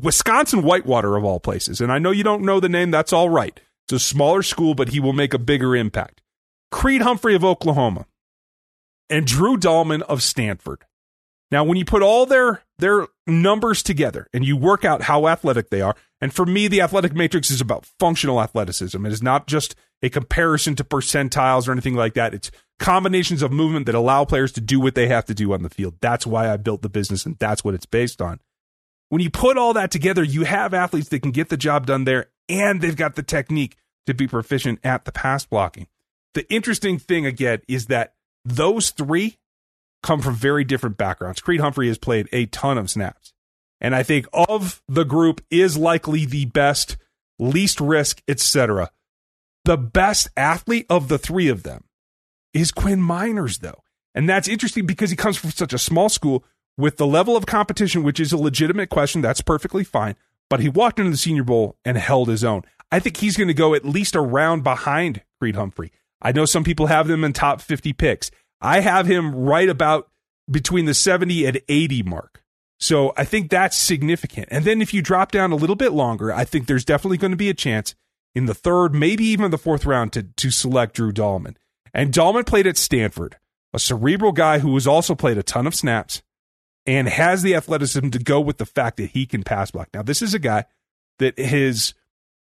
Wisconsin 0.00 0.62
Whitewater, 0.62 1.16
of 1.16 1.24
all 1.24 1.40
places. 1.40 1.80
And 1.80 1.92
I 1.92 1.98
know 1.98 2.10
you 2.10 2.24
don't 2.24 2.42
know 2.42 2.60
the 2.60 2.68
name, 2.68 2.90
that's 2.90 3.12
all 3.12 3.28
right. 3.28 3.60
It's 3.86 3.92
a 3.92 3.98
smaller 3.98 4.42
school, 4.42 4.74
but 4.74 4.90
he 4.90 5.00
will 5.00 5.12
make 5.12 5.34
a 5.34 5.38
bigger 5.38 5.76
impact. 5.76 6.22
Creed 6.70 7.02
Humphrey 7.02 7.34
of 7.34 7.44
Oklahoma, 7.44 8.06
and 9.10 9.26
Drew 9.26 9.56
Dalman 9.56 10.02
of 10.02 10.22
Stanford. 10.22 10.84
Now, 11.50 11.64
when 11.64 11.76
you 11.76 11.84
put 11.84 12.02
all 12.02 12.24
their 12.24 12.62
their 12.78 13.06
numbers 13.26 13.82
together 13.82 14.26
and 14.32 14.44
you 14.44 14.56
work 14.56 14.84
out 14.84 15.02
how 15.02 15.28
athletic 15.28 15.68
they 15.68 15.82
are, 15.82 15.94
and 16.20 16.32
for 16.32 16.46
me, 16.46 16.66
the 16.66 16.80
athletic 16.80 17.14
matrix 17.14 17.50
is 17.50 17.60
about 17.60 17.86
functional 18.00 18.40
athleticism. 18.40 19.04
It 19.04 19.12
is 19.12 19.22
not 19.22 19.46
just 19.46 19.74
a 20.02 20.08
comparison 20.08 20.74
to 20.76 20.84
percentiles 20.84 21.68
or 21.68 21.72
anything 21.72 21.94
like 21.94 22.14
that. 22.14 22.32
It's 22.32 22.50
combinations 22.78 23.42
of 23.42 23.52
movement 23.52 23.86
that 23.86 23.94
allow 23.94 24.24
players 24.24 24.50
to 24.52 24.60
do 24.60 24.80
what 24.80 24.94
they 24.94 25.08
have 25.08 25.26
to 25.26 25.34
do 25.34 25.52
on 25.52 25.62
the 25.62 25.70
field. 25.70 25.96
That's 26.00 26.26
why 26.26 26.50
I 26.50 26.56
built 26.56 26.80
the 26.80 26.88
business, 26.88 27.26
and 27.26 27.38
that's 27.38 27.62
what 27.62 27.74
it's 27.74 27.86
based 27.86 28.22
on. 28.22 28.40
When 29.12 29.20
you 29.20 29.28
put 29.28 29.58
all 29.58 29.74
that 29.74 29.90
together, 29.90 30.22
you 30.22 30.44
have 30.44 30.72
athletes 30.72 31.10
that 31.10 31.20
can 31.20 31.32
get 31.32 31.50
the 31.50 31.58
job 31.58 31.84
done 31.84 32.04
there, 32.04 32.30
and 32.48 32.80
they've 32.80 32.96
got 32.96 33.14
the 33.14 33.22
technique 33.22 33.76
to 34.06 34.14
be 34.14 34.26
proficient 34.26 34.78
at 34.82 35.04
the 35.04 35.12
pass 35.12 35.44
blocking. 35.44 35.86
The 36.32 36.50
interesting 36.50 36.98
thing 36.98 37.26
again 37.26 37.60
is 37.68 37.88
that 37.88 38.14
those 38.42 38.88
three 38.88 39.36
come 40.02 40.22
from 40.22 40.34
very 40.34 40.64
different 40.64 40.96
backgrounds. 40.96 41.42
Creed 41.42 41.60
Humphrey 41.60 41.88
has 41.88 41.98
played 41.98 42.26
a 42.32 42.46
ton 42.46 42.78
of 42.78 42.88
snaps. 42.88 43.34
And 43.82 43.94
I 43.94 44.02
think 44.02 44.28
of 44.32 44.82
the 44.88 45.04
group 45.04 45.44
is 45.50 45.76
likely 45.76 46.24
the 46.24 46.46
best, 46.46 46.96
least 47.38 47.82
risk, 47.82 48.22
etc. 48.26 48.90
The 49.66 49.76
best 49.76 50.28
athlete 50.38 50.86
of 50.88 51.08
the 51.08 51.18
three 51.18 51.48
of 51.48 51.64
them 51.64 51.84
is 52.54 52.72
Quinn 52.72 53.02
Meinerz, 53.02 53.60
though. 53.60 53.82
And 54.14 54.26
that's 54.26 54.48
interesting 54.48 54.86
because 54.86 55.10
he 55.10 55.16
comes 55.16 55.36
from 55.36 55.50
such 55.50 55.74
a 55.74 55.78
small 55.78 56.08
school 56.08 56.46
with 56.76 56.96
the 56.96 57.06
level 57.06 57.36
of 57.36 57.46
competition, 57.46 58.02
which 58.02 58.20
is 58.20 58.32
a 58.32 58.36
legitimate 58.36 58.88
question. 58.88 59.20
That's 59.20 59.40
perfectly 59.40 59.84
fine. 59.84 60.16
But 60.48 60.60
he 60.60 60.68
walked 60.68 60.98
into 60.98 61.10
the 61.10 61.16
Senior 61.16 61.44
Bowl 61.44 61.76
and 61.84 61.96
held 61.96 62.28
his 62.28 62.44
own. 62.44 62.62
I 62.90 62.98
think 62.98 63.16
he's 63.16 63.36
going 63.36 63.48
to 63.48 63.54
go 63.54 63.74
at 63.74 63.84
least 63.84 64.14
a 64.14 64.20
round 64.20 64.62
behind 64.62 65.22
Creed 65.38 65.56
Humphrey. 65.56 65.92
I 66.20 66.32
know 66.32 66.44
some 66.44 66.64
people 66.64 66.86
have 66.86 67.08
them 67.08 67.24
in 67.24 67.32
top 67.32 67.60
50 67.60 67.92
picks. 67.94 68.30
I 68.60 68.80
have 68.80 69.06
him 69.06 69.34
right 69.34 69.68
about 69.68 70.08
between 70.50 70.84
the 70.84 70.94
70 70.94 71.46
and 71.46 71.60
80 71.68 72.02
mark. 72.02 72.42
So 72.78 73.12
I 73.16 73.24
think 73.24 73.48
that's 73.48 73.76
significant. 73.76 74.48
And 74.50 74.64
then 74.64 74.82
if 74.82 74.92
you 74.92 75.02
drop 75.02 75.30
down 75.30 75.52
a 75.52 75.56
little 75.56 75.76
bit 75.76 75.92
longer, 75.92 76.32
I 76.32 76.44
think 76.44 76.66
there's 76.66 76.84
definitely 76.84 77.16
going 77.16 77.30
to 77.30 77.36
be 77.36 77.48
a 77.48 77.54
chance 77.54 77.94
in 78.34 78.46
the 78.46 78.54
third, 78.54 78.94
maybe 78.94 79.24
even 79.24 79.50
the 79.50 79.58
fourth 79.58 79.86
round 79.86 80.12
to, 80.14 80.24
to 80.24 80.50
select 80.50 80.94
Drew 80.94 81.12
Dalman. 81.12 81.56
And 81.94 82.12
Dalman 82.12 82.46
played 82.46 82.66
at 82.66 82.76
Stanford, 82.76 83.36
a 83.72 83.78
cerebral 83.78 84.32
guy 84.32 84.58
who 84.58 84.74
has 84.74 84.86
also 84.86 85.14
played 85.14 85.38
a 85.38 85.42
ton 85.42 85.66
of 85.66 85.74
snaps 85.74 86.22
and 86.86 87.08
has 87.08 87.42
the 87.42 87.54
athleticism 87.54 88.10
to 88.10 88.18
go 88.18 88.40
with 88.40 88.58
the 88.58 88.66
fact 88.66 88.96
that 88.96 89.10
he 89.10 89.26
can 89.26 89.42
pass 89.42 89.70
block. 89.70 89.88
Now, 89.94 90.02
this 90.02 90.22
is 90.22 90.34
a 90.34 90.38
guy 90.38 90.64
that 91.18 91.38
is 91.38 91.94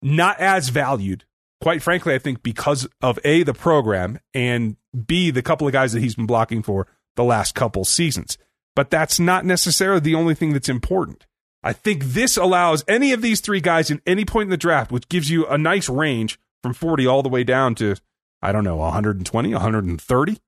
not 0.01 0.39
as 0.39 0.69
valued 0.69 1.25
quite 1.61 1.81
frankly, 1.81 2.13
I 2.13 2.19
think 2.19 2.43
because 2.43 2.87
of 3.01 3.19
A, 3.23 3.43
the 3.43 3.53
program, 3.53 4.19
and 4.33 4.77
B, 5.05 5.31
the 5.31 5.41
couple 5.41 5.67
of 5.67 5.73
guys 5.73 5.93
that 5.93 6.01
he's 6.01 6.15
been 6.15 6.25
blocking 6.25 6.61
for 6.61 6.87
the 7.15 7.23
last 7.23 7.55
couple 7.55 7.85
seasons. 7.85 8.37
But 8.75 8.89
that's 8.89 9.19
not 9.19 9.45
necessarily 9.45 9.99
the 9.99 10.15
only 10.15 10.35
thing 10.35 10.53
that's 10.53 10.69
important. 10.69 11.25
I 11.61 11.73
think 11.73 12.05
this 12.05 12.37
allows 12.37 12.85
any 12.87 13.11
of 13.11 13.21
these 13.21 13.41
three 13.41 13.59
guys 13.59 13.91
in 13.91 14.01
any 14.05 14.23
point 14.23 14.47
in 14.47 14.51
the 14.51 14.57
draft, 14.57 14.91
which 14.91 15.09
gives 15.09 15.29
you 15.29 15.45
a 15.47 15.57
nice 15.57 15.89
range 15.89 16.39
from 16.63 16.73
40 16.73 17.05
all 17.05 17.21
the 17.21 17.29
way 17.29 17.43
down 17.43 17.75
to, 17.75 17.95
I 18.41 18.53
don't 18.53 18.63
know, 18.63 18.77
120, 18.77 19.53
130, 19.53 20.35
to 20.35 20.41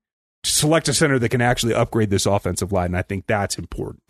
select 0.44 0.88
a 0.88 0.94
center 0.94 1.18
that 1.18 1.28
can 1.28 1.40
actually 1.40 1.74
upgrade 1.74 2.10
this 2.10 2.26
offensive 2.26 2.72
line. 2.72 2.86
And 2.86 2.96
I 2.96 3.02
think 3.02 3.26
that's 3.26 3.58
important. 3.58 4.02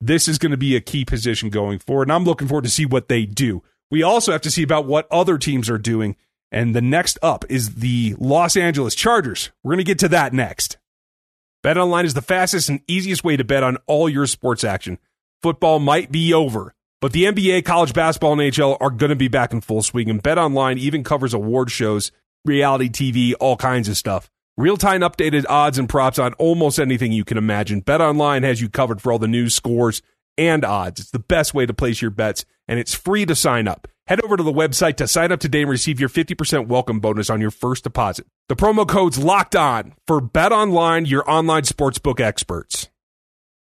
This 0.00 0.28
is 0.28 0.38
going 0.38 0.50
to 0.50 0.56
be 0.56 0.76
a 0.76 0.80
key 0.80 1.04
position 1.04 1.50
going 1.50 1.78
forward. 1.78 2.04
And 2.04 2.12
I'm 2.12 2.24
looking 2.24 2.48
forward 2.48 2.64
to 2.64 2.70
see 2.70 2.86
what 2.86 3.08
they 3.08 3.26
do. 3.26 3.62
We 3.90 4.02
also 4.02 4.32
have 4.32 4.40
to 4.42 4.50
see 4.50 4.62
about 4.62 4.86
what 4.86 5.06
other 5.10 5.36
teams 5.36 5.68
are 5.68 5.78
doing 5.78 6.16
and 6.52 6.74
the 6.74 6.82
next 6.82 7.18
up 7.22 7.44
is 7.48 7.76
the 7.76 8.16
Los 8.18 8.56
Angeles 8.56 8.94
Chargers. 8.94 9.50
We're 9.62 9.70
going 9.70 9.78
to 9.78 9.84
get 9.84 9.98
to 10.00 10.08
that 10.08 10.32
next. 10.32 10.78
Bet 11.62 11.78
online 11.78 12.06
is 12.06 12.14
the 12.14 12.22
fastest 12.22 12.68
and 12.68 12.80
easiest 12.86 13.22
way 13.22 13.36
to 13.36 13.44
bet 13.44 13.62
on 13.62 13.76
all 13.86 14.08
your 14.08 14.26
sports 14.26 14.64
action. 14.64 14.98
Football 15.42 15.78
might 15.78 16.10
be 16.10 16.34
over, 16.34 16.74
but 17.00 17.12
the 17.12 17.24
NBA, 17.24 17.64
college 17.64 17.94
basketball, 17.94 18.32
and 18.32 18.40
NHL 18.40 18.78
are 18.80 18.90
going 18.90 19.10
to 19.10 19.16
be 19.16 19.28
back 19.28 19.52
in 19.52 19.60
full 19.60 19.82
swing, 19.82 20.10
and 20.10 20.22
Bet 20.22 20.38
Online 20.38 20.78
even 20.78 21.04
covers 21.04 21.34
award 21.34 21.70
shows, 21.70 22.12
reality 22.44 22.88
TV, 22.88 23.34
all 23.38 23.56
kinds 23.56 23.88
of 23.88 23.96
stuff. 23.96 24.30
Real-time 24.60 25.00
updated 25.00 25.46
odds 25.48 25.78
and 25.78 25.88
props 25.88 26.18
on 26.18 26.34
almost 26.34 26.78
anything 26.78 27.12
you 27.12 27.24
can 27.24 27.38
imagine. 27.38 27.80
BetOnline 27.80 28.42
has 28.42 28.60
you 28.60 28.68
covered 28.68 29.00
for 29.00 29.10
all 29.10 29.18
the 29.18 29.26
news, 29.26 29.54
scores, 29.54 30.02
and 30.36 30.66
odds. 30.66 31.00
It's 31.00 31.10
the 31.10 31.18
best 31.18 31.54
way 31.54 31.64
to 31.64 31.72
place 31.72 32.02
your 32.02 32.10
bets, 32.10 32.44
and 32.68 32.78
it's 32.78 32.94
free 32.94 33.24
to 33.24 33.34
sign 33.34 33.66
up. 33.66 33.88
Head 34.06 34.22
over 34.22 34.36
to 34.36 34.42
the 34.42 34.52
website 34.52 34.96
to 34.96 35.08
sign 35.08 35.32
up 35.32 35.40
today 35.40 35.62
and 35.62 35.70
receive 35.70 35.98
your 35.98 36.10
50% 36.10 36.66
welcome 36.66 37.00
bonus 37.00 37.30
on 37.30 37.40
your 37.40 37.50
first 37.50 37.84
deposit. 37.84 38.26
The 38.50 38.54
promo 38.54 38.86
code's 38.86 39.16
locked 39.16 39.56
on 39.56 39.94
for 40.06 40.20
BetOnline, 40.20 41.08
your 41.08 41.24
online 41.30 41.62
sportsbook 41.62 42.20
experts. 42.20 42.90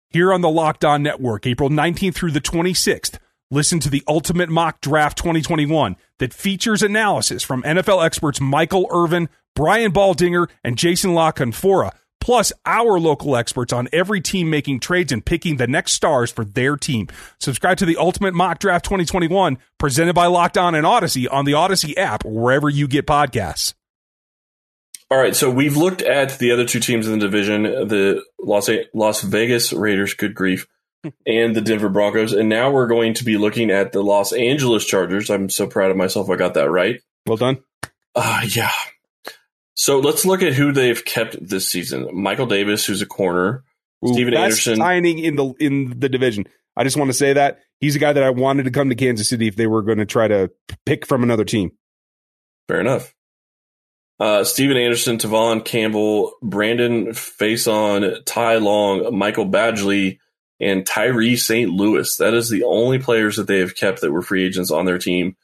Here 0.10 0.34
on 0.34 0.42
the 0.42 0.50
Locked 0.50 0.84
On 0.84 1.02
Network, 1.02 1.48
April 1.48 1.70
19th 1.70 2.16
through 2.16 2.32
the 2.32 2.42
26th, 2.42 3.20
listen 3.50 3.80
to 3.80 3.90
the 3.90 4.04
Ultimate 4.06 4.50
Mock 4.50 4.82
Draft 4.82 5.18
2021 5.18 5.96
that 6.18 6.34
features 6.34 6.84
analysis 6.84 7.42
from 7.42 7.64
NFL 7.64 8.06
experts 8.06 8.42
Michael 8.42 8.86
Irvin, 8.92 9.30
Brian 9.56 9.92
Baldinger, 9.92 10.50
and 10.64 10.78
Jason 10.78 11.14
La 11.14 11.32
Canfora 11.32 11.92
plus 12.20 12.52
our 12.66 13.00
local 13.00 13.36
experts 13.36 13.74
on 13.74 13.88
every 13.92 14.22
team 14.22 14.50
making 14.50 14.80
trades 14.80 15.12
and 15.12 15.26
picking 15.26 15.58
the 15.58 15.68
next 15.68 15.94
stars 15.94 16.32
for 16.32 16.46
their 16.46 16.78
team. 16.78 17.08
Subscribe 17.40 17.78
to 17.78 17.86
the 17.86 17.98
Ultimate 17.98 18.34
Mock 18.34 18.60
Draft 18.60 18.86
2021 18.86 19.58
presented 19.78 20.14
by 20.14 20.28
Locked 20.28 20.58
On 20.58 20.76
and 20.76 20.86
Odyssey 20.86 21.28
on 21.28 21.46
the 21.46 21.54
Odyssey 21.54 21.98
app 21.98 22.26
or 22.26 22.32
wherever 22.32 22.70
you 22.70 22.88
get 22.88 23.08
podcasts. 23.08 23.74
All 25.12 25.18
right, 25.18 25.36
so 25.36 25.50
we've 25.50 25.76
looked 25.76 26.04
at 26.04 26.38
the 26.38 26.52
other 26.52 26.66
two 26.66 26.80
teams 26.80 27.08
in 27.08 27.14
the 27.14 27.26
division, 27.26 27.64
the 27.64 28.24
Las 28.40 28.70
Las 28.94 29.22
Vegas 29.24 29.74
Raiders, 29.74 30.14
good 30.14 30.36
grief, 30.36 30.68
and 31.26 31.56
the 31.56 31.62
Denver 31.62 31.90
Broncos, 31.90 32.32
and 32.32 32.48
now 32.48 32.70
we're 32.70 32.86
going 32.86 33.16
to 33.16 33.24
be 33.24 33.36
looking 33.36 33.72
at 33.72 33.92
the 33.92 34.04
Los 34.04 34.34
Angeles 34.34 34.86
Chargers. 34.86 35.32
I'm 35.32 35.50
so 35.50 35.66
proud 35.66 35.90
of 35.90 35.98
myself 35.98 36.30
I 36.30 36.36
got 36.36 36.54
that 36.54 36.70
right. 36.70 37.02
Well 37.26 37.38
done. 37.38 37.58
Uh, 38.14 38.42
yeah, 38.50 38.70
so 39.80 40.00
let's 40.00 40.26
look 40.26 40.44
at 40.44 40.52
who 40.52 40.74
they've 40.74 41.06
kept 41.06 41.38
this 41.40 41.66
season. 41.66 42.10
Michael 42.12 42.48
Davis, 42.48 42.86
who's 42.86 43.02
a 43.02 43.06
corner. 43.06 43.64
Ooh, 44.06 44.12
Stephen 44.12 44.34
Anderson 44.34 44.76
signing 44.76 45.20
in 45.20 45.38
the 45.38 45.54
in 45.58 45.98
the 45.98 46.10
division. 46.10 46.44
I 46.76 46.84
just 46.84 46.98
want 46.98 47.08
to 47.08 47.14
say 47.14 47.32
that 47.32 47.60
he's 47.80 47.96
a 47.96 48.00
guy 48.00 48.12
that 48.12 48.22
I 48.22 48.30
wanted 48.30 48.64
to 48.64 48.72
come 48.72 48.90
to 48.90 48.96
Kansas 48.96 49.30
City 49.30 49.48
if 49.48 49.56
they 49.56 49.68
were 49.68 49.82
going 49.82 50.00
to 50.00 50.06
try 50.06 50.28
to 50.28 50.52
pick 50.86 51.06
from 51.06 51.24
another 51.24 51.46
team. 51.46 51.72
Fair 52.68 52.82
enough. 52.82 53.16
Uh, 54.20 54.44
Steven 54.44 54.76
Anderson, 54.76 55.18
Tevaughn 55.18 55.64
Campbell, 55.64 56.34
Brandon 56.42 57.14
Facyson, 57.14 58.22
Ty 58.26 58.58
Long, 58.58 59.18
Michael 59.18 59.46
Badgley, 59.46 60.20
and 60.60 60.86
Tyree 60.86 61.38
St. 61.38 61.72
Louis. 61.72 62.18
That 62.18 62.34
is 62.34 62.50
the 62.50 62.66
only 62.66 63.00
players 63.00 63.38
that 63.38 63.48
they 63.48 63.60
have 63.60 63.76
kept 63.76 64.02
that 64.02 64.12
were 64.12 64.22
free 64.22 64.46
agents 64.46 64.72
on 64.72 64.84
their 64.84 64.98
team. 64.98 65.38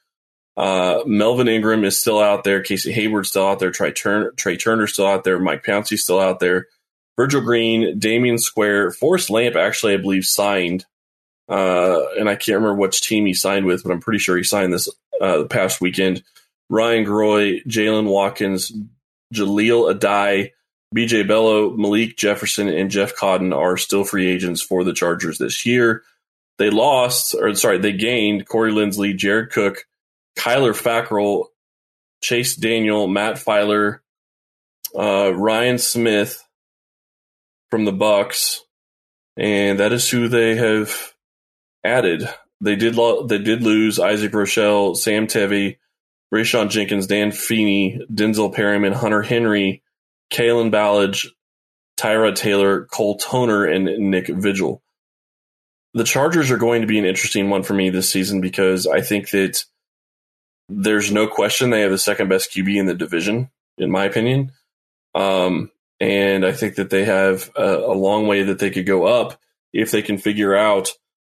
Uh, 0.57 1.03
Melvin 1.05 1.47
Ingram 1.47 1.83
is 1.83 1.99
still 1.99 2.19
out 2.19 2.43
there. 2.43 2.61
Casey 2.61 2.91
Hayward's 2.91 3.29
still 3.29 3.47
out 3.47 3.59
there. 3.59 3.71
Trai, 3.71 3.93
Turner, 3.93 4.31
Trai 4.31 4.59
Turner's 4.59 4.93
still 4.93 5.07
out 5.07 5.23
there. 5.23 5.39
Mike 5.39 5.65
Pouncey's 5.65 6.03
still 6.03 6.19
out 6.19 6.39
there. 6.39 6.67
Virgil 7.17 7.41
Green, 7.41 7.99
Damion 7.99 8.39
Square, 8.39 8.91
Forrest 8.91 9.29
Lamp 9.29 9.55
actually, 9.55 9.93
I 9.93 9.97
believe, 9.97 10.25
signed. 10.25 10.85
Uh, 11.47 12.01
and 12.17 12.29
I 12.29 12.35
can't 12.35 12.57
remember 12.57 12.75
which 12.75 13.01
team 13.01 13.25
he 13.25 13.33
signed 13.33 13.65
with, 13.65 13.83
but 13.83 13.91
I'm 13.91 14.01
pretty 14.01 14.19
sure 14.19 14.35
he 14.35 14.43
signed 14.43 14.73
this 14.73 14.89
uh, 15.21 15.39
the 15.39 15.47
past 15.47 15.79
weekend. 15.79 16.23
Ryan 16.69 17.05
Groy, 17.05 17.63
Jaylen 17.65 18.09
Watkins, 18.09 18.71
Jaleel 19.33 19.93
Adai, 19.93 20.51
BJ 20.95 21.27
Bello, 21.27 21.71
Malik 21.71 22.17
Jefferson, 22.17 22.67
and 22.67 22.89
Jeff 22.89 23.15
Cotton 23.15 23.53
are 23.53 23.77
still 23.77 24.03
free 24.03 24.27
agents 24.27 24.61
for 24.61 24.83
the 24.83 24.93
Chargers 24.93 25.37
this 25.37 25.65
year. 25.65 26.03
They 26.57 26.69
lost, 26.69 27.35
or 27.35 27.53
sorry, 27.55 27.77
they 27.77 27.91
gained 27.91 28.47
Corey 28.47 28.71
Linsley, 28.71 29.15
Jared 29.15 29.51
Cook, 29.51 29.85
Kyler 30.37 30.73
Fackrell, 30.73 31.45
Chase 32.21 32.55
Daniel, 32.55 33.07
Matt 33.07 33.35
Feiler, 33.35 33.99
uh, 34.97 35.33
Ryan 35.33 35.77
Smith 35.77 36.43
from 37.69 37.85
the 37.85 37.91
Bucks, 37.91 38.63
and 39.37 39.79
that 39.79 39.91
is 39.91 40.09
who 40.09 40.27
they 40.27 40.55
have 40.55 41.13
added. 41.83 42.27
They 42.61 42.75
did 42.75 42.95
lo- 42.95 43.27
they 43.27 43.37
did 43.37 43.63
lose 43.63 43.99
Isaac 43.99 44.33
Rochelle, 44.33 44.95
Sam 44.95 45.27
Tevi, 45.27 45.77
Rayshawn 46.33 46.69
Jenkins, 46.69 47.07
Dan 47.07 47.31
Feeney, 47.31 47.99
Denzel 48.11 48.53
Perryman, 48.53 48.93
Hunter 48.93 49.21
Henry, 49.21 49.83
Kalen 50.31 50.71
Ballage, 50.71 51.27
Tyra 51.99 52.33
Taylor, 52.35 52.85
Cole 52.85 53.17
Toner, 53.17 53.65
and 53.65 53.85
Nick 53.85 54.27
Vigil. 54.27 54.81
The 55.93 56.03
Chargers 56.03 56.51
are 56.51 56.57
going 56.57 56.81
to 56.81 56.87
be 56.87 56.99
an 56.99 57.05
interesting 57.05 57.49
one 57.49 57.63
for 57.63 57.73
me 57.73 57.89
this 57.89 58.09
season 58.09 58.41
because 58.41 58.85
I 58.85 59.01
think 59.01 59.29
that 59.29 59.63
there's 60.69 61.11
no 61.11 61.27
question 61.27 61.69
they 61.69 61.81
have 61.81 61.91
the 61.91 61.97
second 61.97 62.29
best 62.29 62.51
QB 62.51 62.75
in 62.75 62.85
the 62.85 62.93
division, 62.93 63.49
in 63.77 63.91
my 63.91 64.05
opinion. 64.05 64.51
Um, 65.13 65.71
and 65.99 66.45
I 66.45 66.51
think 66.51 66.75
that 66.75 66.89
they 66.89 67.05
have 67.05 67.49
a, 67.55 67.75
a, 67.75 67.93
long 67.93 68.27
way 68.27 68.43
that 68.43 68.59
they 68.59 68.69
could 68.69 68.85
go 68.85 69.05
up 69.05 69.39
if 69.71 69.91
they 69.91 70.01
can 70.01 70.17
figure 70.17 70.55
out 70.55 70.91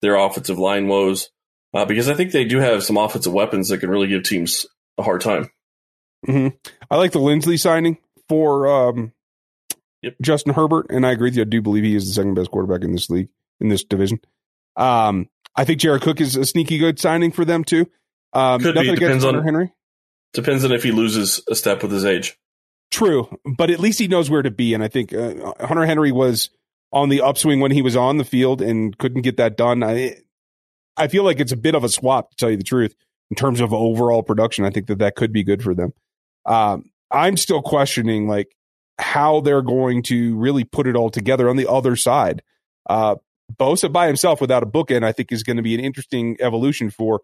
their 0.01 0.15
offensive 0.15 0.57
line 0.59 0.87
woes. 0.87 1.29
Uh, 1.73 1.83
because 1.83 2.07
I 2.07 2.13
think 2.13 2.31
they 2.31 2.45
do 2.45 2.59
have 2.59 2.83
some 2.83 2.95
offensive 2.95 3.33
weapons 3.33 3.67
that 3.67 3.79
can 3.79 3.89
really 3.89 4.07
give 4.07 4.23
teams 4.23 4.65
a 4.97 5.03
hard 5.03 5.19
time. 5.19 5.49
Mm-hmm. 6.25 6.55
I 6.89 6.95
like 6.95 7.11
the 7.11 7.19
Linsley 7.19 7.59
signing 7.59 7.97
for 8.29 8.67
um, 8.67 9.11
yep. 10.01 10.15
Justin 10.21 10.53
Herbert, 10.53 10.87
and 10.89 11.05
I 11.05 11.11
agree 11.11 11.27
with 11.27 11.35
you. 11.35 11.41
I 11.41 11.45
do 11.45 11.61
believe 11.61 11.83
he 11.83 11.95
is 11.95 12.07
the 12.07 12.13
second 12.13 12.35
best 12.35 12.49
quarterback 12.49 12.83
in 12.83 12.93
this 12.93 13.09
league 13.09 13.27
in 13.59 13.67
this 13.67 13.83
division. 13.83 14.19
Um, 14.77 15.29
I 15.55 15.65
think 15.65 15.79
Jared 15.79 16.01
Cook 16.01 16.21
is 16.21 16.35
a 16.35 16.45
sneaky 16.45 16.77
good 16.77 16.99
signing 16.99 17.31
for 17.31 17.45
them 17.45 17.63
too. 17.63 17.89
Um, 18.35 18.61
Could 18.61 18.75
be. 18.75 18.93
Depends 18.93 19.23
on 19.23 19.43
Henry. 19.43 19.73
Depends 20.33 20.65
on 20.65 20.71
if 20.71 20.83
he 20.83 20.91
loses 20.91 21.41
a 21.49 21.55
step 21.55 21.81
with 21.81 21.91
his 21.91 22.05
age. 22.05 22.37
True, 22.91 23.27
but 23.57 23.71
at 23.71 23.79
least 23.79 23.97
he 23.97 24.07
knows 24.07 24.29
where 24.29 24.41
to 24.41 24.51
be, 24.51 24.73
and 24.73 24.83
I 24.83 24.89
think 24.89 25.13
uh, 25.13 25.53
Hunter 25.59 25.85
Henry 25.85 26.11
was 26.11 26.49
on 26.91 27.09
the 27.09 27.21
upswing 27.21 27.59
when 27.59 27.71
he 27.71 27.81
was 27.81 27.95
on 27.95 28.17
the 28.17 28.23
field 28.23 28.61
and 28.61 28.97
couldn't 28.97 29.23
get 29.23 29.37
that 29.37 29.57
done. 29.57 29.81
I 29.83 30.17
I 30.97 31.07
feel 31.07 31.23
like 31.23 31.39
it's 31.39 31.51
a 31.51 31.57
bit 31.57 31.75
of 31.75 31.83
a 31.83 31.89
swap 31.89 32.31
to 32.31 32.35
tell 32.35 32.51
you 32.51 32.57
the 32.57 32.63
truth 32.63 32.93
in 33.31 33.35
terms 33.35 33.59
of 33.59 33.73
overall 33.73 34.23
production. 34.23 34.65
I 34.65 34.69
think 34.69 34.87
that 34.87 34.99
that 34.99 35.15
could 35.15 35.33
be 35.33 35.43
good 35.43 35.63
for 35.63 35.73
them. 35.73 35.93
Um, 36.45 36.91
I'm 37.11 37.37
still 37.37 37.61
questioning 37.61 38.27
like 38.27 38.55
how 38.99 39.41
they're 39.41 39.61
going 39.61 40.03
to 40.03 40.37
really 40.37 40.63
put 40.63 40.87
it 40.87 40.95
all 40.95 41.09
together 41.09 41.49
on 41.49 41.57
the 41.57 41.69
other 41.69 41.95
side. 41.95 42.43
Uh, 42.89 43.15
Bosa 43.53 43.91
by 43.91 44.07
himself 44.07 44.41
without 44.41 44.63
a 44.63 44.65
bookend, 44.65 45.03
I 45.03 45.11
think, 45.11 45.31
is 45.31 45.43
going 45.43 45.57
to 45.57 45.63
be 45.63 45.75
an 45.75 45.81
interesting 45.81 46.37
evolution 46.39 46.89
for 46.89 47.21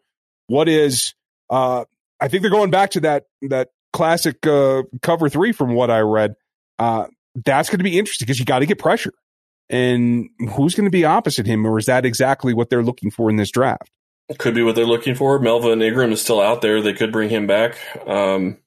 what 0.47 0.67
is 0.69 1.13
uh, 1.49 1.85
I 2.19 2.27
think 2.27 2.41
they're 2.41 2.51
going 2.51 2.71
back 2.71 2.91
to 2.91 3.01
that 3.01 3.25
that 3.43 3.69
classic 3.91 4.45
uh, 4.47 4.83
cover 5.01 5.29
three 5.29 5.51
from 5.51 5.73
what 5.73 5.89
I 5.91 5.99
read. 5.99 6.35
Uh, 6.79 7.07
that's 7.35 7.69
going 7.69 7.79
to 7.79 7.83
be 7.83 7.97
interesting 7.97 8.25
because 8.25 8.39
you 8.39 8.45
got 8.45 8.59
to 8.59 8.65
get 8.65 8.79
pressure. 8.79 9.13
And 9.69 10.29
who's 10.55 10.75
going 10.75 10.85
to 10.85 10.91
be 10.91 11.05
opposite 11.05 11.45
him, 11.45 11.65
or 11.65 11.77
is 11.79 11.85
that 11.85 12.05
exactly 12.05 12.53
what 12.53 12.69
they're 12.69 12.83
looking 12.83 13.09
for 13.09 13.29
in 13.29 13.37
this 13.37 13.51
draft? 13.51 13.89
Could 14.37 14.53
be 14.53 14.63
what 14.63 14.75
they're 14.75 14.85
looking 14.85 15.15
for. 15.15 15.39
Melvin 15.39 15.81
Ingram 15.81 16.11
is 16.11 16.21
still 16.21 16.41
out 16.41 16.61
there. 16.61 16.81
They 16.81 16.93
could 16.93 17.11
bring 17.11 17.29
him 17.29 17.47
back. 17.47 17.77
Um, 18.07 18.57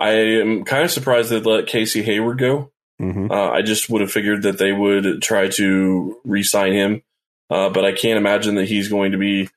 I 0.00 0.10
am 0.10 0.64
kind 0.64 0.84
of 0.84 0.90
surprised 0.90 1.30
they 1.30 1.40
let 1.40 1.66
Casey 1.66 2.02
Hayward 2.02 2.38
go. 2.38 2.72
Mm-hmm. 3.00 3.30
Uh, 3.30 3.50
I 3.50 3.62
just 3.62 3.88
would 3.90 4.00
have 4.00 4.10
figured 4.10 4.42
that 4.42 4.58
they 4.58 4.72
would 4.72 5.22
try 5.22 5.48
to 5.48 6.16
re-sign 6.24 6.72
him, 6.72 7.02
uh, 7.50 7.70
but 7.70 7.84
I 7.84 7.92
can't 7.92 8.18
imagine 8.18 8.54
that 8.56 8.68
he's 8.68 8.88
going 8.88 9.12
to 9.12 9.18
be 9.18 9.48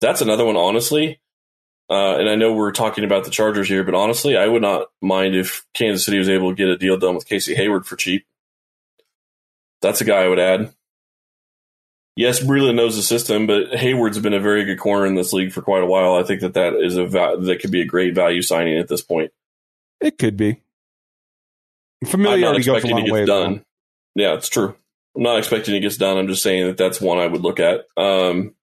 that's 0.00 0.20
another 0.20 0.44
one, 0.44 0.56
honestly. 0.56 1.20
Uh, 1.88 2.18
and 2.18 2.28
I 2.28 2.36
know 2.36 2.52
we're 2.52 2.70
talking 2.70 3.04
about 3.04 3.24
the 3.24 3.30
Chargers 3.30 3.68
here, 3.68 3.82
but 3.82 3.94
honestly, 3.94 4.36
I 4.36 4.46
would 4.46 4.62
not 4.62 4.88
mind 5.02 5.34
if 5.34 5.66
Kansas 5.74 6.04
City 6.04 6.18
was 6.18 6.28
able 6.28 6.50
to 6.50 6.54
get 6.54 6.68
a 6.68 6.76
deal 6.76 6.96
done 6.96 7.16
with 7.16 7.26
Casey 7.26 7.54
Hayward 7.54 7.84
for 7.84 7.96
cheap. 7.96 8.26
That's 9.82 10.00
a 10.00 10.04
guy 10.04 10.22
I 10.22 10.28
would 10.28 10.38
add. 10.38 10.72
Yes, 12.14 12.40
Breland 12.40 12.74
knows 12.74 12.96
the 12.96 13.02
system, 13.02 13.46
but 13.46 13.74
Hayward's 13.74 14.18
been 14.18 14.34
a 14.34 14.40
very 14.40 14.64
good 14.64 14.78
corner 14.78 15.06
in 15.06 15.14
this 15.14 15.32
league 15.32 15.52
for 15.52 15.62
quite 15.62 15.82
a 15.82 15.86
while. 15.86 16.14
I 16.14 16.22
think 16.22 16.42
that 16.42 16.54
that 16.54 16.74
is 16.74 16.96
a 16.96 17.06
va- 17.06 17.38
that 17.40 17.60
could 17.60 17.70
be 17.70 17.80
a 17.80 17.86
great 17.86 18.14
value 18.14 18.42
signing 18.42 18.78
at 18.78 18.88
this 18.88 19.02
point. 19.02 19.32
It 20.00 20.18
could 20.18 20.36
be. 20.36 20.60
Familiarity 22.06 22.62
goes 22.62 22.84
a 22.84 22.88
long 22.88 23.10
way. 23.10 23.24
Done. 23.24 23.64
Yeah, 24.14 24.34
it's 24.34 24.48
true. 24.48 24.74
I'm 25.16 25.22
not 25.22 25.38
expecting 25.38 25.74
it 25.74 25.80
gets 25.80 25.96
done. 25.96 26.18
I'm 26.18 26.28
just 26.28 26.42
saying 26.42 26.66
that 26.66 26.76
that's 26.76 27.00
one 27.00 27.18
I 27.18 27.26
would 27.26 27.42
look 27.42 27.60
at. 27.60 27.86
Um, 27.96 28.54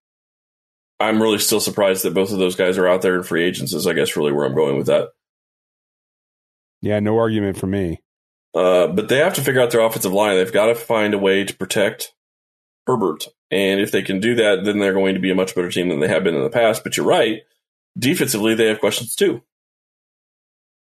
I'm 0.99 1.21
really 1.21 1.39
still 1.39 1.59
surprised 1.59 2.03
that 2.03 2.13
both 2.13 2.31
of 2.31 2.39
those 2.39 2.55
guys 2.55 2.77
are 2.77 2.87
out 2.87 3.01
there 3.01 3.15
in 3.15 3.23
free 3.23 3.43
agents. 3.43 3.73
Is 3.73 3.87
I 3.87 3.93
guess 3.93 4.15
really 4.15 4.31
where 4.31 4.45
I'm 4.45 4.55
going 4.55 4.77
with 4.77 4.87
that. 4.87 5.09
Yeah, 6.81 6.99
no 6.99 7.17
argument 7.17 7.57
for 7.57 7.67
me. 7.67 8.01
Uh, 8.53 8.87
but 8.87 9.09
they 9.09 9.17
have 9.17 9.33
to 9.35 9.41
figure 9.41 9.61
out 9.61 9.71
their 9.71 9.81
offensive 9.81 10.13
line. 10.13 10.35
They've 10.35 10.51
got 10.51 10.67
to 10.67 10.75
find 10.75 11.13
a 11.13 11.19
way 11.19 11.43
to 11.43 11.55
protect 11.55 12.13
Herbert, 12.87 13.27
and 13.51 13.79
if 13.79 13.91
they 13.91 14.01
can 14.01 14.19
do 14.19 14.35
that, 14.35 14.63
then 14.63 14.79
they're 14.79 14.93
going 14.93 15.15
to 15.15 15.21
be 15.21 15.31
a 15.31 15.35
much 15.35 15.53
better 15.53 15.69
team 15.69 15.89
than 15.89 15.99
they 15.99 16.07
have 16.07 16.23
been 16.23 16.35
in 16.35 16.43
the 16.43 16.49
past. 16.49 16.83
But 16.83 16.97
you're 16.97 17.05
right, 17.05 17.41
defensively 17.97 18.55
they 18.55 18.67
have 18.67 18.79
questions 18.79 19.15
too. 19.15 19.43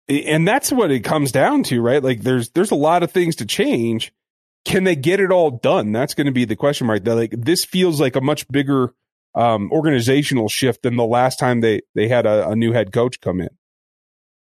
And 0.10 0.48
that's 0.48 0.72
what 0.72 0.92
it 0.92 1.02
comes 1.02 1.32
down 1.32 1.64
to, 1.64 1.82
right? 1.82 2.04
Like 2.04 2.22
there's 2.22 2.50
there's 2.50 2.72
a 2.72 2.76
lot 2.76 3.04
of 3.04 3.12
things 3.12 3.38
to 3.38 3.46
change. 3.46 4.14
Can 4.66 4.84
they 4.84 4.96
get 4.96 5.20
it 5.20 5.32
all 5.32 5.52
done? 5.52 5.92
That's 5.92 6.14
going 6.14 6.28
to 6.28 6.34
be 6.34 6.46
the 6.46 6.56
question 6.56 6.88
mark. 6.88 7.04
They're 7.04 7.16
Like 7.16 7.32
this 7.32 7.66
feels 7.66 8.00
like 8.02 8.16
a 8.16 8.22
much 8.22 8.48
bigger 8.50 8.94
um, 9.36 9.72
organizational 9.72 10.50
shift 10.50 10.84
than 10.84 10.96
the 10.96 11.06
last 11.06 11.40
time 11.40 11.62
they 11.62 11.82
they 11.96 12.08
had 12.08 12.26
a, 12.26 12.50
a 12.50 12.56
new 12.56 12.72
head 12.72 12.92
coach 12.92 13.20
come 13.22 13.42
in. 13.42 13.50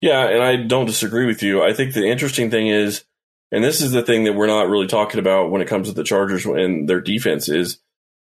Yeah, 0.01 0.27
and 0.27 0.43
I 0.43 0.57
don't 0.57 0.85
disagree 0.85 1.25
with 1.25 1.41
you. 1.41 1.63
I 1.63 1.73
think 1.73 1.93
the 1.93 2.05
interesting 2.05 2.51
thing 2.51 2.67
is, 2.67 3.05
and 3.51 3.63
this 3.63 3.81
is 3.81 3.91
the 3.91 4.03
thing 4.03 4.25
that 4.25 4.33
we're 4.33 4.47
not 4.47 4.69
really 4.69 4.87
talking 4.87 5.19
about 5.19 5.49
when 5.49 5.61
it 5.61 5.67
comes 5.67 5.87
to 5.87 5.93
the 5.93 6.03
Chargers 6.03 6.45
and 6.45 6.87
their 6.87 7.01
defense 7.01 7.49
is, 7.49 7.79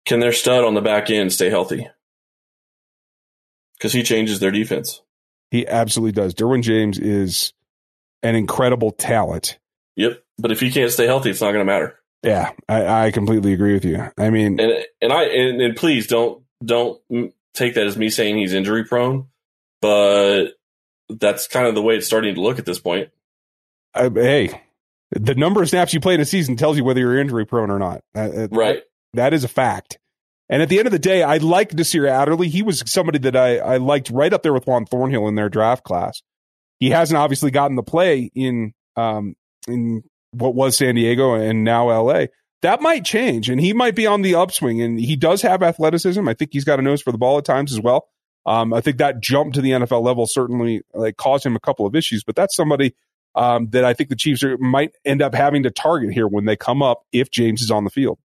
can 0.05 0.19
their 0.19 0.33
stud 0.33 0.63
on 0.63 0.73
the 0.73 0.81
back 0.81 1.09
end 1.09 1.33
stay 1.33 1.49
healthy? 1.49 1.87
Because 3.77 3.93
he 3.93 4.03
changes 4.03 4.39
their 4.39 4.51
defense. 4.51 5.01
He 5.51 5.67
absolutely 5.67 6.13
does. 6.13 6.33
Derwin 6.33 6.63
James 6.63 6.97
is 6.97 7.53
an 8.23 8.35
incredible 8.35 8.91
talent. 8.91 9.59
Yep, 9.95 10.23
but 10.37 10.51
if 10.51 10.59
he 10.59 10.71
can't 10.71 10.91
stay 10.91 11.05
healthy, 11.05 11.29
it's 11.29 11.41
not 11.41 11.51
going 11.51 11.65
to 11.65 11.71
matter. 11.71 11.98
Yeah, 12.23 12.51
I, 12.67 13.05
I 13.05 13.11
completely 13.11 13.53
agree 13.53 13.73
with 13.73 13.85
you. 13.85 14.11
I 14.17 14.29
mean, 14.29 14.59
and 14.59 14.85
and 15.01 15.13
I 15.13 15.23
and, 15.23 15.61
and 15.61 15.75
please 15.75 16.07
don't 16.07 16.43
don't 16.63 16.99
take 17.53 17.75
that 17.75 17.87
as 17.87 17.97
me 17.97 18.09
saying 18.09 18.37
he's 18.37 18.53
injury 18.53 18.83
prone, 18.83 19.27
but 19.81 20.47
that's 21.09 21.47
kind 21.47 21.67
of 21.67 21.75
the 21.75 21.81
way 21.81 21.95
it's 21.95 22.07
starting 22.07 22.35
to 22.35 22.41
look 22.41 22.59
at 22.59 22.65
this 22.65 22.79
point. 22.79 23.09
I, 23.95 24.09
hey, 24.13 24.61
the 25.11 25.35
number 25.35 25.61
of 25.61 25.69
snaps 25.69 25.93
you 25.93 25.99
play 25.99 26.13
in 26.13 26.21
a 26.21 26.25
season 26.25 26.55
tells 26.55 26.77
you 26.77 26.83
whether 26.83 26.99
you're 26.99 27.17
injury 27.17 27.45
prone 27.45 27.71
or 27.71 27.79
not. 27.79 28.03
Uh, 28.15 28.47
right. 28.51 28.83
that 29.13 29.33
is 29.33 29.43
a 29.43 29.47
fact. 29.47 29.97
And 30.49 30.61
at 30.61 30.69
the 30.69 30.79
end 30.79 30.87
of 30.87 30.91
the 30.91 30.99
day, 30.99 31.21
I 31.21 31.37
like 31.37 31.73
Nasir 31.73 32.07
Adderley. 32.07 32.49
He 32.49 32.63
was 32.63 32.83
somebody 32.87 33.19
that 33.19 33.35
I, 33.35 33.57
I 33.57 33.77
liked 33.77 34.09
right 34.09 34.33
up 34.33 34.41
there 34.41 34.53
with 34.53 34.65
Juan 34.65 34.85
Thornhill 34.85 35.27
in 35.27 35.35
their 35.35 35.49
draft 35.49 35.83
class. 35.83 36.21
He 36.79 36.89
hasn't 36.89 37.17
obviously 37.17 37.51
gotten 37.51 37.75
the 37.75 37.83
play 37.83 38.31
in 38.33 38.73
um, 38.95 39.35
in 39.67 40.03
what 40.31 40.55
was 40.55 40.77
San 40.77 40.95
Diego 40.95 41.33
and 41.33 41.63
now 41.63 41.89
LA. 41.89 42.25
That 42.61 42.81
might 42.81 43.05
change 43.05 43.49
and 43.49 43.59
he 43.59 43.71
might 43.71 43.95
be 43.95 44.05
on 44.05 44.21
the 44.21 44.35
upswing 44.35 44.81
and 44.81 44.99
he 44.99 45.15
does 45.15 45.41
have 45.41 45.63
athleticism. 45.63 46.27
I 46.27 46.33
think 46.33 46.51
he's 46.53 46.65
got 46.65 46.79
a 46.79 46.81
nose 46.81 47.01
for 47.01 47.11
the 47.11 47.17
ball 47.17 47.37
at 47.37 47.45
times 47.45 47.71
as 47.71 47.79
well. 47.79 48.09
Um, 48.45 48.73
I 48.73 48.81
think 48.81 48.97
that 48.97 49.21
jump 49.21 49.53
to 49.53 49.61
the 49.61 49.71
NFL 49.71 50.03
level 50.03 50.25
certainly 50.25 50.81
like 50.93 51.17
caused 51.17 51.45
him 51.45 51.55
a 51.55 51.59
couple 51.59 51.85
of 51.85 51.95
issues, 51.95 52.23
but 52.23 52.35
that's 52.35 52.55
somebody 52.55 52.95
um, 53.35 53.69
that 53.69 53.85
I 53.85 53.93
think 53.93 54.09
the 54.09 54.15
Chiefs 54.15 54.43
are, 54.43 54.57
might 54.57 54.91
end 55.05 55.21
up 55.21 55.33
having 55.33 55.63
to 55.63 55.71
target 55.71 56.13
here 56.13 56.27
when 56.27 56.45
they 56.45 56.55
come 56.55 56.81
up 56.81 57.05
if 57.11 57.31
James 57.31 57.61
is 57.61 57.71
on 57.71 57.83
the 57.83 57.89
field. 57.89 58.19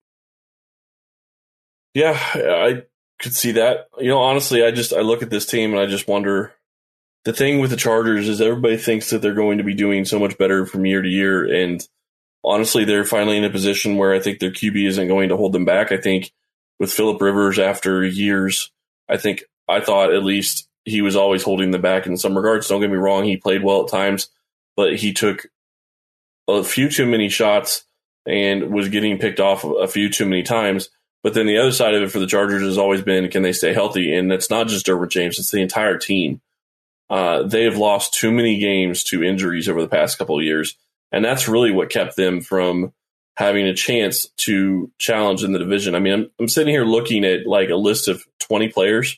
Yeah, 1.94 2.18
I 2.34 2.82
could 3.20 3.34
see 3.34 3.52
that. 3.52 3.88
You 3.98 4.08
know, 4.08 4.18
honestly, 4.18 4.64
I 4.64 4.70
just 4.70 4.92
I 4.92 5.00
look 5.00 5.22
at 5.22 5.30
this 5.30 5.46
team 5.46 5.72
and 5.72 5.80
I 5.80 5.86
just 5.86 6.08
wonder 6.08 6.52
the 7.24 7.32
thing 7.32 7.58
with 7.58 7.70
the 7.70 7.76
Chargers 7.76 8.28
is 8.28 8.40
everybody 8.40 8.76
thinks 8.76 9.10
that 9.10 9.22
they're 9.22 9.34
going 9.34 9.58
to 9.58 9.64
be 9.64 9.74
doing 9.74 10.04
so 10.04 10.18
much 10.18 10.36
better 10.36 10.66
from 10.66 10.86
year 10.86 11.00
to 11.00 11.08
year. 11.08 11.44
And 11.44 11.86
honestly, 12.44 12.84
they're 12.84 13.04
finally 13.04 13.38
in 13.38 13.44
a 13.44 13.50
position 13.50 13.96
where 13.96 14.12
I 14.12 14.20
think 14.20 14.38
their 14.38 14.50
QB 14.50 14.88
isn't 14.88 15.08
going 15.08 15.30
to 15.30 15.36
hold 15.36 15.52
them 15.52 15.64
back. 15.64 15.90
I 15.90 15.96
think 15.96 16.32
with 16.78 16.92
Philip 16.92 17.20
Rivers 17.20 17.58
after 17.58 18.04
years, 18.04 18.70
I 19.08 19.16
think 19.16 19.44
I 19.68 19.80
thought 19.80 20.12
at 20.12 20.22
least 20.22 20.68
he 20.84 21.00
was 21.00 21.16
always 21.16 21.42
holding 21.42 21.70
them 21.70 21.80
back 21.80 22.06
in 22.06 22.16
some 22.18 22.36
regards. 22.36 22.68
Don't 22.68 22.82
get 22.82 22.90
me 22.90 22.96
wrong, 22.96 23.24
he 23.24 23.38
played 23.38 23.64
well 23.64 23.84
at 23.84 23.90
times, 23.90 24.28
but 24.76 24.96
he 24.96 25.14
took 25.14 25.46
a 26.46 26.62
few 26.62 26.90
too 26.90 27.06
many 27.06 27.30
shots 27.30 27.86
and 28.26 28.70
was 28.70 28.90
getting 28.90 29.18
picked 29.18 29.40
off 29.40 29.64
a 29.64 29.88
few 29.88 30.10
too 30.10 30.26
many 30.26 30.42
times. 30.42 30.90
But 31.22 31.32
then 31.32 31.46
the 31.46 31.56
other 31.56 31.72
side 31.72 31.94
of 31.94 32.02
it 32.02 32.10
for 32.10 32.18
the 32.18 32.26
Chargers 32.26 32.62
has 32.62 32.76
always 32.76 33.00
been 33.00 33.30
can 33.30 33.42
they 33.42 33.54
stay 33.54 33.72
healthy? 33.72 34.14
And 34.14 34.30
that's 34.30 34.50
not 34.50 34.68
just 34.68 34.84
Derwin 34.84 35.08
James, 35.08 35.38
it's 35.38 35.50
the 35.50 35.62
entire 35.62 35.96
team. 35.96 36.42
Uh, 37.14 37.44
they 37.44 37.62
have 37.62 37.76
lost 37.76 38.12
too 38.12 38.32
many 38.32 38.58
games 38.58 39.04
to 39.04 39.22
injuries 39.22 39.68
over 39.68 39.80
the 39.80 39.88
past 39.88 40.18
couple 40.18 40.36
of 40.36 40.44
years. 40.44 40.76
And 41.12 41.24
that's 41.24 41.46
really 41.46 41.70
what 41.70 41.88
kept 41.88 42.16
them 42.16 42.40
from 42.40 42.92
having 43.36 43.66
a 43.66 43.72
chance 43.72 44.26
to 44.38 44.90
challenge 44.98 45.44
in 45.44 45.52
the 45.52 45.60
division. 45.60 45.94
I 45.94 46.00
mean, 46.00 46.12
I'm, 46.12 46.30
I'm 46.40 46.48
sitting 46.48 46.74
here 46.74 46.84
looking 46.84 47.24
at 47.24 47.46
like 47.46 47.70
a 47.70 47.76
list 47.76 48.08
of 48.08 48.24
20 48.40 48.70
players, 48.70 49.16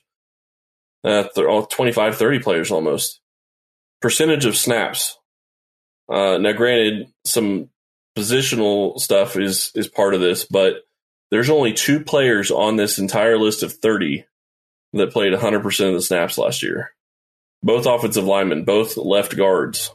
uh, 1.05 1.25
all 1.39 1.65
25, 1.65 2.19
30 2.19 2.39
players 2.41 2.71
almost. 2.71 3.19
Percentage 4.03 4.45
of 4.45 4.59
snaps. 4.59 5.17
Uh, 6.07 6.37
now, 6.37 6.53
granted, 6.53 7.11
some 7.25 7.71
positional 8.15 9.01
stuff 9.01 9.39
is 9.39 9.73
is 9.75 9.89
part 9.89 10.13
of 10.13 10.21
this, 10.21 10.45
but 10.45 10.83
there's 11.31 11.49
only 11.49 11.73
two 11.73 12.01
players 12.01 12.51
on 12.51 12.77
this 12.77 12.99
entire 12.99 13.39
list 13.39 13.63
of 13.63 13.73
30 13.73 14.27
that 14.93 15.13
played 15.15 15.33
100% 15.33 15.89
of 15.89 15.95
the 15.95 16.03
snaps 16.03 16.37
last 16.37 16.63
year. 16.63 16.93
Both 17.67 17.87
offensive 17.87 18.25
linemen, 18.25 18.65
both 18.65 18.97
left 18.97 19.37
guards, 19.37 19.93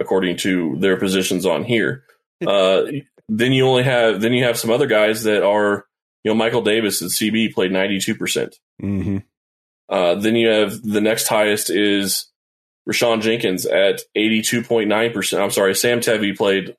according 0.00 0.38
to 0.38 0.76
their 0.78 0.96
positions 0.96 1.46
on 1.46 1.64
here. 1.64 2.04
Uh, 2.44 2.84
then 3.28 3.52
you 3.52 3.66
only 3.66 3.84
have 3.84 4.20
then 4.20 4.32
you 4.32 4.44
have 4.44 4.58
some 4.58 4.70
other 4.70 4.86
guys 4.86 5.22
that 5.22 5.44
are 5.44 5.86
you 6.24 6.30
know 6.30 6.34
Michael 6.34 6.62
Davis 6.62 7.02
at 7.02 7.08
CB 7.08 7.54
played 7.54 7.70
92 7.70 8.14
percent. 8.16 8.56
Mm-hmm. 8.82 9.18
Uh, 9.88 10.14
then 10.16 10.34
you 10.34 10.48
have 10.48 10.82
the 10.82 11.00
next 11.00 11.28
highest 11.28 11.70
is 11.70 12.26
Rayshawn 12.88 13.22
Jenkins 13.22 13.66
at 13.66 14.00
82.9 14.16 15.14
percent. 15.14 15.42
I'm 15.42 15.50
sorry, 15.50 15.74
Sam 15.74 16.00
Tevi 16.00 16.36
played 16.36 16.74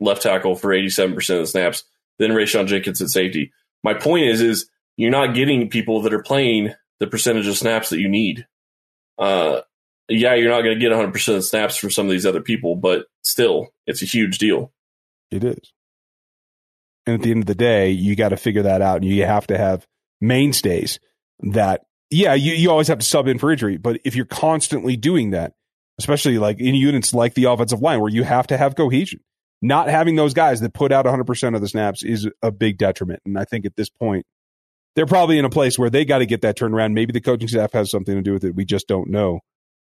left 0.00 0.22
tackle 0.22 0.54
for 0.54 0.72
87 0.72 1.14
percent 1.14 1.40
of 1.40 1.42
the 1.42 1.50
snaps 1.50 1.84
then 2.18 2.30
Rayshawn 2.30 2.66
Jenkins 2.66 3.00
at 3.00 3.08
safety. 3.08 3.52
My 3.82 3.94
point 3.94 4.26
is, 4.26 4.40
is 4.40 4.68
you're 4.96 5.10
not 5.10 5.34
getting 5.34 5.70
people 5.70 6.02
that 6.02 6.12
are 6.12 6.22
playing 6.22 6.74
the 7.00 7.06
percentage 7.06 7.46
of 7.46 7.56
snaps 7.56 7.90
that 7.90 8.00
you 8.00 8.08
need. 8.08 8.46
Uh, 9.18 9.62
yeah, 10.08 10.34
you're 10.34 10.50
not 10.50 10.62
going 10.62 10.78
to 10.78 10.80
get 10.80 10.92
100% 10.92 11.36
of 11.36 11.44
snaps 11.44 11.76
from 11.76 11.90
some 11.90 12.06
of 12.06 12.12
these 12.12 12.26
other 12.26 12.40
people, 12.40 12.76
but 12.76 13.06
still, 13.24 13.68
it's 13.86 14.02
a 14.02 14.06
huge 14.06 14.38
deal. 14.38 14.72
It 15.30 15.44
is. 15.44 15.72
And 17.06 17.14
at 17.14 17.22
the 17.22 17.30
end 17.30 17.42
of 17.42 17.46
the 17.46 17.54
day, 17.54 17.90
you 17.90 18.16
got 18.16 18.30
to 18.30 18.36
figure 18.36 18.62
that 18.62 18.82
out. 18.82 18.96
And 18.96 19.04
you 19.04 19.24
have 19.24 19.46
to 19.48 19.58
have 19.58 19.86
mainstays 20.20 20.98
that, 21.40 21.82
yeah, 22.10 22.34
you, 22.34 22.52
you 22.52 22.70
always 22.70 22.88
have 22.88 22.98
to 22.98 23.06
sub 23.06 23.28
in 23.28 23.38
for 23.38 23.50
injury. 23.50 23.76
But 23.76 24.00
if 24.04 24.16
you're 24.16 24.24
constantly 24.24 24.96
doing 24.96 25.30
that, 25.30 25.54
especially 25.98 26.38
like 26.38 26.60
in 26.60 26.74
units 26.74 27.12
like 27.12 27.34
the 27.34 27.44
offensive 27.44 27.82
line 27.82 28.00
where 28.00 28.10
you 28.10 28.24
have 28.24 28.46
to 28.48 28.56
have 28.56 28.76
cohesion, 28.76 29.20
not 29.60 29.88
having 29.88 30.16
those 30.16 30.34
guys 30.34 30.60
that 30.60 30.72
put 30.72 30.92
out 30.92 31.04
100% 31.04 31.54
of 31.54 31.60
the 31.60 31.68
snaps 31.68 32.02
is 32.02 32.28
a 32.42 32.52
big 32.52 32.78
detriment. 32.78 33.20
And 33.26 33.38
I 33.38 33.44
think 33.44 33.66
at 33.66 33.76
this 33.76 33.90
point, 33.90 34.24
they're 34.98 35.06
probably 35.06 35.38
in 35.38 35.44
a 35.44 35.50
place 35.50 35.78
where 35.78 35.90
they 35.90 36.04
got 36.04 36.18
to 36.18 36.26
get 36.26 36.40
that 36.40 36.58
turnaround. 36.58 36.92
Maybe 36.92 37.12
the 37.12 37.20
coaching 37.20 37.46
staff 37.46 37.72
has 37.72 37.88
something 37.88 38.16
to 38.16 38.20
do 38.20 38.32
with 38.32 38.42
it. 38.42 38.56
We 38.56 38.64
just 38.64 38.88
don't 38.88 39.08
know. 39.10 39.38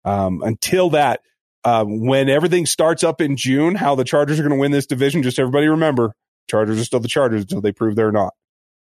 Um, 0.04 0.42
until 0.42 0.90
that, 0.90 1.20
uh, 1.64 1.86
when 1.86 2.28
everything 2.28 2.66
starts 2.66 3.02
up 3.02 3.22
in 3.22 3.38
June, 3.38 3.74
how 3.74 3.94
the 3.94 4.04
Chargers 4.04 4.38
are 4.38 4.42
going 4.42 4.54
to 4.54 4.60
win 4.60 4.70
this 4.70 4.84
division, 4.84 5.22
just 5.22 5.38
everybody 5.38 5.66
remember, 5.66 6.12
Chargers 6.50 6.78
are 6.78 6.84
still 6.84 7.00
the 7.00 7.08
Chargers 7.08 7.40
until 7.40 7.62
they 7.62 7.72
prove 7.72 7.96
they're 7.96 8.12
not. 8.12 8.34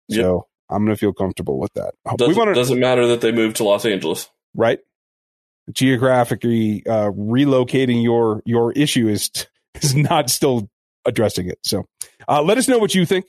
Yep. 0.08 0.22
So 0.22 0.46
I'm 0.70 0.86
going 0.86 0.96
to 0.96 0.98
feel 0.98 1.12
comfortable 1.12 1.58
with 1.58 1.74
that. 1.74 1.92
Doesn't, 2.16 2.34
we 2.34 2.38
wanna, 2.38 2.54
doesn't 2.54 2.80
matter 2.80 3.08
that 3.08 3.20
they 3.20 3.30
moved 3.30 3.56
to 3.56 3.64
Los 3.64 3.84
Angeles, 3.84 4.30
right? 4.54 4.78
Geographically, 5.70 6.82
uh, 6.86 7.10
relocating 7.10 8.02
your 8.02 8.42
your 8.46 8.72
issue 8.72 9.06
is 9.06 9.30
is 9.82 9.94
not 9.94 10.30
still 10.30 10.70
addressing 11.04 11.50
it. 11.50 11.58
So 11.62 11.84
uh, 12.26 12.40
let 12.40 12.56
us 12.56 12.68
know 12.68 12.78
what 12.78 12.94
you 12.94 13.04
think. 13.04 13.26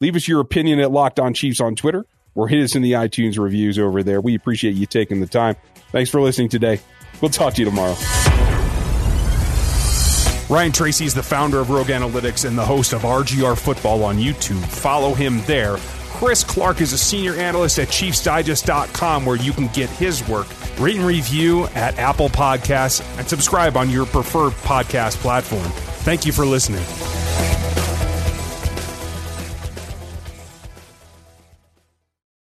Leave 0.00 0.16
us 0.16 0.26
your 0.26 0.40
opinion 0.40 0.80
at 0.80 0.90
Locked 0.90 1.20
On 1.20 1.34
Chiefs 1.34 1.60
on 1.60 1.74
Twitter 1.74 2.06
or 2.34 2.48
hit 2.48 2.62
us 2.62 2.74
in 2.74 2.82
the 2.82 2.92
iTunes 2.92 3.38
reviews 3.38 3.78
over 3.78 4.02
there. 4.02 4.20
We 4.20 4.34
appreciate 4.34 4.74
you 4.74 4.86
taking 4.86 5.20
the 5.20 5.26
time. 5.26 5.56
Thanks 5.92 6.10
for 6.10 6.20
listening 6.20 6.48
today. 6.48 6.80
We'll 7.20 7.30
talk 7.30 7.54
to 7.54 7.60
you 7.60 7.66
tomorrow. 7.66 7.96
Ryan 10.48 10.72
Tracy 10.72 11.04
is 11.04 11.14
the 11.14 11.22
founder 11.22 11.60
of 11.60 11.70
Rogue 11.70 11.88
Analytics 11.88 12.44
and 12.44 12.58
the 12.58 12.64
host 12.64 12.92
of 12.92 13.02
RGR 13.02 13.56
Football 13.56 14.02
on 14.02 14.18
YouTube. 14.18 14.64
Follow 14.64 15.14
him 15.14 15.42
there. 15.46 15.76
Chris 16.20 16.42
Clark 16.42 16.80
is 16.80 16.92
a 16.92 16.98
senior 16.98 17.34
analyst 17.34 17.78
at 17.78 17.88
ChiefsDigest.com 17.88 19.24
where 19.24 19.36
you 19.36 19.52
can 19.52 19.68
get 19.68 19.88
his 19.90 20.26
work. 20.28 20.48
Rate 20.78 20.96
and 20.96 21.06
review 21.06 21.66
at 21.68 21.98
Apple 21.98 22.28
Podcasts 22.28 23.00
and 23.18 23.28
subscribe 23.28 23.76
on 23.76 23.90
your 23.90 24.06
preferred 24.06 24.52
podcast 24.52 25.16
platform. 25.18 25.70
Thank 26.02 26.26
you 26.26 26.32
for 26.32 26.44
listening. 26.44 26.84